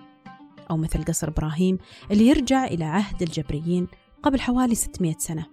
أو 0.71 0.77
مثل 0.77 1.03
قصر 1.03 1.27
إبراهيم 1.27 1.77
اللي 2.11 2.27
يرجع 2.27 2.65
إلى 2.65 2.83
عهد 2.83 3.21
الجبريين 3.21 3.87
قبل 4.23 4.41
حوالي 4.41 4.75
600 4.75 5.15
سنة 5.17 5.45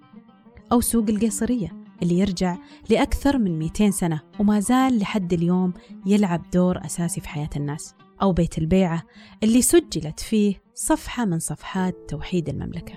أو 0.73 0.81
سوق 0.81 1.05
القيصرية 1.09 1.73
اللي 2.03 2.19
يرجع 2.19 2.57
لأكثر 2.91 3.39
من 3.39 3.59
200 3.59 3.91
سنة 3.91 4.21
وما 4.39 4.61
زال 4.61 4.99
لحد 4.99 5.33
اليوم 5.33 5.73
يلعب 6.07 6.51
دور 6.53 6.87
أساسي 6.87 7.21
في 7.21 7.29
حياة 7.29 7.51
الناس 7.57 7.95
أو 8.23 8.33
بيت 8.33 8.59
البيعة 8.59 9.03
اللي 9.43 9.63
سجلت 9.63 10.21
فيه 10.21 10.66
صفحة 10.79 11.25
من 11.25 11.39
صفحات 11.39 11.97
توحيد 12.09 12.49
المملكة. 12.49 12.95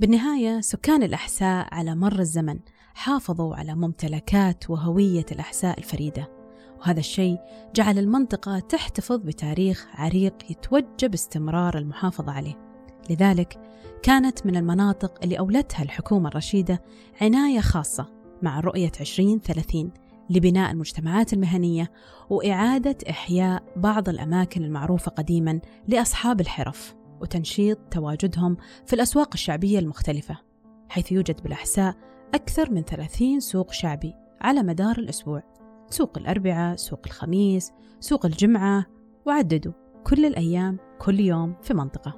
بالنهاية 0.00 0.60
سكان 0.60 1.02
الأحساء 1.02 1.74
على 1.74 1.94
مر 1.94 2.18
الزمن 2.18 2.58
حافظوا 2.94 3.56
على 3.56 3.74
ممتلكات 3.74 4.70
وهوية 4.70 5.26
الأحساء 5.32 5.78
الفريدة 5.78 6.30
وهذا 6.80 7.00
الشيء 7.00 7.38
جعل 7.74 7.98
المنطقة 7.98 8.58
تحتفظ 8.58 9.16
بتاريخ 9.16 9.86
عريق 9.94 10.34
يتوجب 10.50 11.10
باستمرار 11.10 11.78
المحافظة 11.78 12.32
عليه 12.32 12.58
لذلك 13.10 13.60
كانت 14.02 14.46
من 14.46 14.56
المناطق 14.56 15.18
اللي 15.22 15.38
أولتها 15.38 15.82
الحكومة 15.82 16.28
الرشيدة 16.28 16.82
عناية 17.20 17.60
خاصة 17.60 18.06
مع 18.42 18.60
رؤية 18.60 18.92
2030 19.00 19.90
لبناء 20.30 20.70
المجتمعات 20.70 21.32
المهنية 21.32 21.90
وإعادة 22.30 22.96
إحياء 23.10 23.62
بعض 23.76 24.08
الأماكن 24.08 24.64
المعروفة 24.64 25.10
قديما 25.10 25.60
لأصحاب 25.88 26.40
الحرف 26.40 26.94
وتنشيط 27.20 27.78
تواجدهم 27.90 28.56
في 28.86 28.92
الأسواق 28.92 29.30
الشعبية 29.34 29.78
المختلفة 29.78 30.38
حيث 30.88 31.12
يوجد 31.12 31.42
بالأحساء 31.42 31.94
أكثر 32.34 32.70
من 32.70 32.82
30 32.82 33.40
سوق 33.40 33.72
شعبي 33.72 34.14
على 34.40 34.62
مدار 34.62 34.98
الأسبوع. 34.98 35.42
سوق 35.90 36.18
الأربعاء، 36.18 36.76
سوق 36.76 37.00
الخميس، 37.06 37.72
سوق 38.00 38.26
الجمعة 38.26 38.86
وعددوا 39.26 39.72
كل 40.04 40.26
الأيام 40.26 40.78
كل 40.98 41.20
يوم 41.20 41.54
في 41.62 41.74
منطقة. 41.74 42.16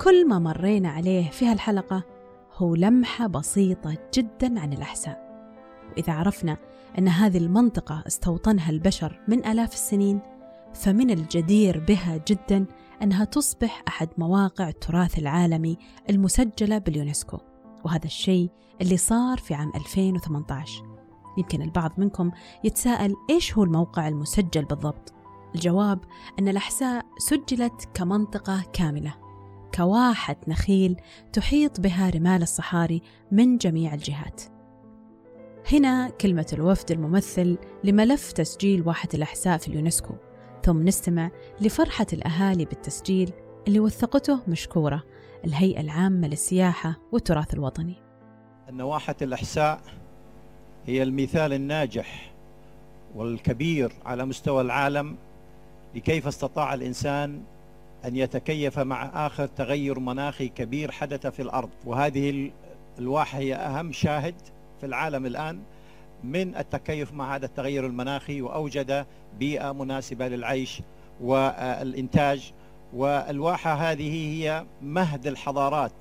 كل 0.00 0.28
ما 0.28 0.38
مرينا 0.38 0.88
عليه 0.88 1.30
في 1.30 1.46
هالحلقة 1.46 2.02
هو 2.52 2.74
لمحة 2.74 3.26
بسيطة 3.26 3.96
جدا 4.14 4.60
عن 4.60 4.72
الأحساء. 4.72 5.23
وإذا 5.92 6.12
عرفنا 6.12 6.56
أن 6.98 7.08
هذه 7.08 7.38
المنطقة 7.38 8.04
استوطنها 8.06 8.70
البشر 8.70 9.20
من 9.28 9.46
آلاف 9.46 9.72
السنين 9.72 10.20
فمن 10.74 11.10
الجدير 11.10 11.84
بها 11.88 12.20
جدا 12.28 12.66
أنها 13.02 13.24
تصبح 13.24 13.82
أحد 13.88 14.08
مواقع 14.18 14.68
التراث 14.68 15.18
العالمي 15.18 15.78
المسجلة 16.10 16.78
باليونسكو. 16.78 17.38
وهذا 17.84 18.04
الشيء 18.04 18.50
اللي 18.80 18.96
صار 18.96 19.38
في 19.38 19.54
عام 19.54 19.72
2018 19.74 20.84
يمكن 21.38 21.62
البعض 21.62 21.92
منكم 21.98 22.30
يتساءل 22.64 23.14
إيش 23.30 23.54
هو 23.58 23.64
الموقع 23.64 24.08
المسجل 24.08 24.64
بالضبط؟ 24.64 25.12
الجواب 25.54 25.98
أن 26.38 26.48
الأحساء 26.48 27.06
سجلت 27.18 27.88
كمنطقة 27.94 28.64
كاملة 28.72 29.14
كواحة 29.74 30.36
نخيل 30.48 30.96
تحيط 31.32 31.80
بها 31.80 32.10
رمال 32.10 32.42
الصحاري 32.42 33.02
من 33.32 33.56
جميع 33.56 33.94
الجهات. 33.94 34.53
هنا 35.72 36.08
كلمة 36.08 36.46
الوفد 36.52 36.90
الممثل 36.90 37.58
لملف 37.84 38.32
تسجيل 38.32 38.82
واحة 38.88 39.08
الأحساء 39.14 39.58
في 39.58 39.68
اليونسكو 39.68 40.14
ثم 40.62 40.82
نستمع 40.82 41.30
لفرحة 41.60 42.06
الأهالي 42.12 42.64
بالتسجيل 42.64 43.32
اللي 43.68 43.80
وثقته 43.80 44.40
مشكورة 44.48 45.02
الهيئة 45.44 45.80
العامة 45.80 46.28
للسياحة 46.28 46.96
والتراث 47.12 47.54
الوطني. 47.54 47.94
أن 48.68 48.80
واحة 48.80 49.14
الإحساء 49.22 49.80
هي 50.86 51.02
المثال 51.02 51.52
الناجح 51.52 52.32
والكبير 53.14 53.92
على 54.04 54.24
مستوى 54.24 54.60
العالم 54.60 55.16
لكيف 55.94 56.26
استطاع 56.26 56.74
الإنسان 56.74 57.42
أن 58.04 58.16
يتكيف 58.16 58.78
مع 58.78 59.26
آخر 59.26 59.46
تغير 59.46 59.98
مناخي 59.98 60.48
كبير 60.48 60.90
حدث 60.90 61.26
في 61.26 61.42
الأرض. 61.42 61.70
وهذه 61.84 62.50
الواحة 62.98 63.38
هي 63.38 63.54
أهم 63.54 63.92
شاهد 63.92 64.34
في 64.84 64.88
العالم 64.88 65.26
الآن 65.26 65.60
من 66.24 66.56
التكيف 66.56 67.12
مع 67.12 67.36
هذا 67.36 67.46
التغير 67.46 67.86
المناخي 67.86 68.42
وأوجد 68.42 69.06
بيئة 69.38 69.72
مناسبة 69.72 70.28
للعيش 70.28 70.82
والإنتاج. 71.20 72.52
والواحة 72.94 73.74
هذه 73.74 74.12
هي 74.12 74.66
مهد 74.82 75.26
الحضارات. 75.26 75.92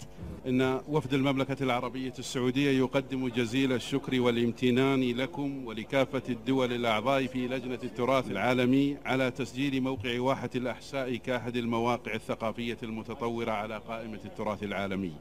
إن 0.48 0.82
وفد 0.88 1.14
المملكة 1.14 1.64
العربية 1.64 2.14
السعودية 2.20 2.72
يقدم 2.80 3.28
جزيل 3.28 3.74
الشكر 3.74 4.22
والامتنان 4.22 5.02
لكم 5.02 5.66
ولكافة 5.66 6.24
الدول 6.30 6.74
الأعضاء 6.74 7.28
في 7.28 7.48
لجنة 7.48 7.80
التراث 7.84 8.32
العالمي 8.32 8.98
على 9.06 9.32
تسجيل 9.32 9.82
موقع 9.82 10.20
واحة 10.20 10.50
الأحساء 10.56 11.16
كأحد 11.16 11.56
المواقع 11.56 12.14
الثقافية 12.14 12.78
المتطورة 12.84 13.52
على 13.52 13.78
قائمة 13.78 14.20
التراث 14.26 14.64
العالمي. 14.64 15.14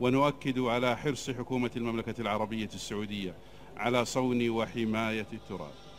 ونؤكد 0.00 0.58
على 0.58 0.96
حرص 0.96 1.30
حكومة 1.30 1.70
المملكة 1.76 2.20
العربية 2.20 2.68
السعودية 2.74 3.34
على 3.76 4.04
صون 4.04 4.50
وحماية 4.50 5.26
التراث 5.32 5.91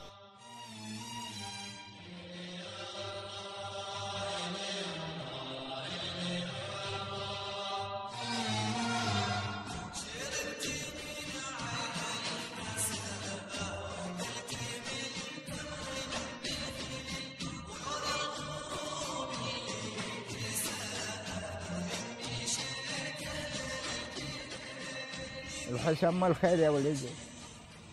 الحسن 25.73 26.23
الخير 26.23 26.59
يا 26.59 26.69
ولدي 26.69 27.09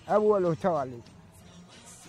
اول 0.09 0.45
وتالي 0.45 1.01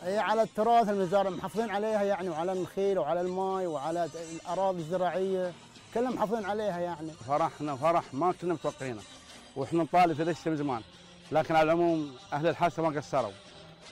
هي 0.03 0.19
على 0.19 0.41
التراث 0.41 0.89
المزارع 0.89 1.29
محافظين 1.29 1.69
عليها 1.69 2.03
يعني 2.03 2.29
وعلى 2.29 2.53
النخيل 2.53 2.99
وعلى 2.99 3.21
الماي 3.21 3.67
وعلى 3.67 4.09
الأراضي 4.33 4.79
الزراعية. 4.79 5.53
كلها 5.93 6.11
محافظين 6.11 6.45
عليها 6.45 6.79
يعني. 6.79 7.11
فرحنا 7.27 7.75
فرح 7.75 8.13
ما 8.13 8.33
كنا 8.41 8.53
متوقعينه 8.53 9.01
وإحنا 9.55 9.83
نطالب 9.83 10.13
في 10.13 10.21
الشيء 10.23 10.51
من 10.51 10.57
زمان. 10.57 10.81
لكن 11.31 11.55
على 11.55 11.63
العموم 11.63 12.15
أهل 12.33 12.47
الحاسه 12.47 12.83
ما 12.89 12.99
قصروا. 12.99 13.31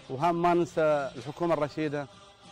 وهم 0.09 0.41
ما 0.41 0.53
ننسى 0.53 1.11
الحكومة 1.15 1.53
الرشيدة 1.53 2.07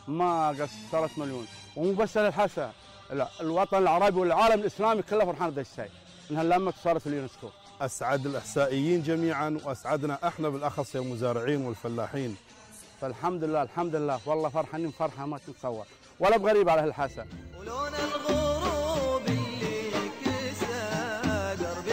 ما 0.08 0.50
قصرت 0.50 1.20
مليون. 1.20 1.48
ومو 1.76 1.94
بس 1.94 2.18
أهل 2.18 2.26
الحاسه 2.26 2.72
لا 3.12 3.28
الوطن 3.42 3.78
العربي 3.78 4.20
والعالم 4.20 4.62
الإسلامي 4.62 5.02
كله 5.02 5.26
فرحان 5.26 5.50
بهذا 5.50 5.62
الشيء. 5.62 5.92
إنها 6.32 6.44
لما 6.44 6.74
صارت 6.84 7.08
اليونسكو. 7.08 7.48
أسعد 7.82 8.26
الأحسائيين 8.26 9.04
جميعا 9.04 9.60
وأسعدنا 9.66 10.28
إحنا 10.28 10.50
بالأخص 10.50 10.96
يا 10.96 11.00
المزارعين 11.00 11.62
والفلاحين. 11.66 12.36
فالحمد 13.02 13.44
لله 13.44 13.62
الحمد 13.62 13.96
لله. 13.96 14.20
والله 14.26 14.50
فرحانين 14.50 14.92
فرحه 14.92 15.26
ما 15.26 15.38
تتصور. 15.38 15.86
ولا 16.20 16.38
بغريب 16.38 16.70
على 16.70 16.82
أهل 16.82 16.88
الحسا 16.88 17.26
ولون 17.60 17.94
الغروب 17.96 19.22
اللي 19.28 19.92
كسى 20.26 20.90
درب 21.60 21.88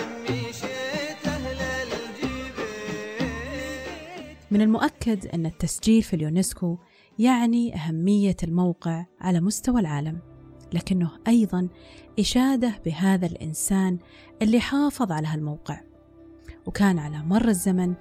من 4.51 4.61
المؤكد 4.61 5.27
أن 5.27 5.47
التسجيل 5.47 6.03
في 6.03 6.17
اليونسكو 6.17 6.79
يعني 7.19 7.75
أهمية 7.75 8.37
الموقع 8.43 9.05
على 9.21 9.41
مستوى 9.41 9.81
العالم. 9.81 10.34
لكنه 10.75 11.11
أيضا 11.29 11.69
إشادة 12.19 12.73
بهذا 12.85 13.27
الإنسان 13.27 13.99
اللي 14.43 14.61
حافظ 14.61 15.13
على 15.13 15.29
هالموقع 15.29 15.81
وكان 16.67 16.99
على 16.99 17.19
مر 17.19 17.49
الزمن 17.49 17.95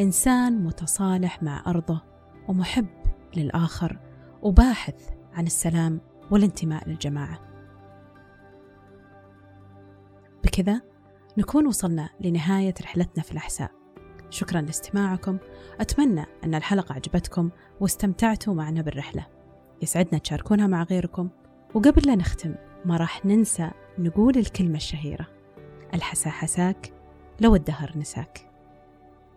إنسان 0.00 0.64
متصالح 0.64 1.42
مع 1.42 1.62
أرضه 1.66 2.02
ومحب 2.48 2.86
للآخر 3.36 3.98
وباحث 4.42 5.08
عن 5.32 5.46
السلام 5.46 6.00
والانتماء 6.30 6.88
للجماعة. 6.88 7.40
بكذا 10.44 10.80
نكون 11.38 11.66
وصلنا 11.66 12.10
لنهاية 12.20 12.74
رحلتنا 12.82 13.22
في 13.22 13.32
الأحساء. 13.32 13.70
شكرا 14.30 14.60
لاستماعكم. 14.60 15.38
أتمنى 15.80 16.24
أن 16.44 16.54
الحلقة 16.54 16.92
عجبتكم 16.92 17.50
واستمتعتوا 17.80 18.54
معنا 18.54 18.82
بالرحلة. 18.82 19.26
يسعدنا 19.82 20.18
تشاركونها 20.18 20.66
مع 20.66 20.82
غيركم. 20.82 21.28
وقبل 21.74 22.02
لا 22.06 22.14
نختم 22.14 22.54
ما 22.84 22.96
راح 22.96 23.26
ننسى 23.26 23.70
نقول 23.98 24.36
الكلمة 24.36 24.76
الشهيرة. 24.76 25.26
الحسا 25.94 26.30
حساك 26.30 26.92
لو 27.40 27.54
الدهر 27.54 27.92
نساك. 27.96 28.50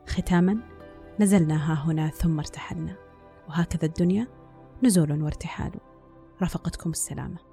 ختاما 0.08 0.58
نزلنا 1.20 1.72
ها 1.72 1.86
هنا 1.86 2.10
ثم 2.10 2.40
ارتحلنا. 2.40 2.96
وهكذا 3.50 3.86
الدنيا 3.86 4.28
نزول 4.84 5.22
وارتحال. 5.24 5.72
رافقتكم 6.42 6.90
السلامة. 6.90 7.53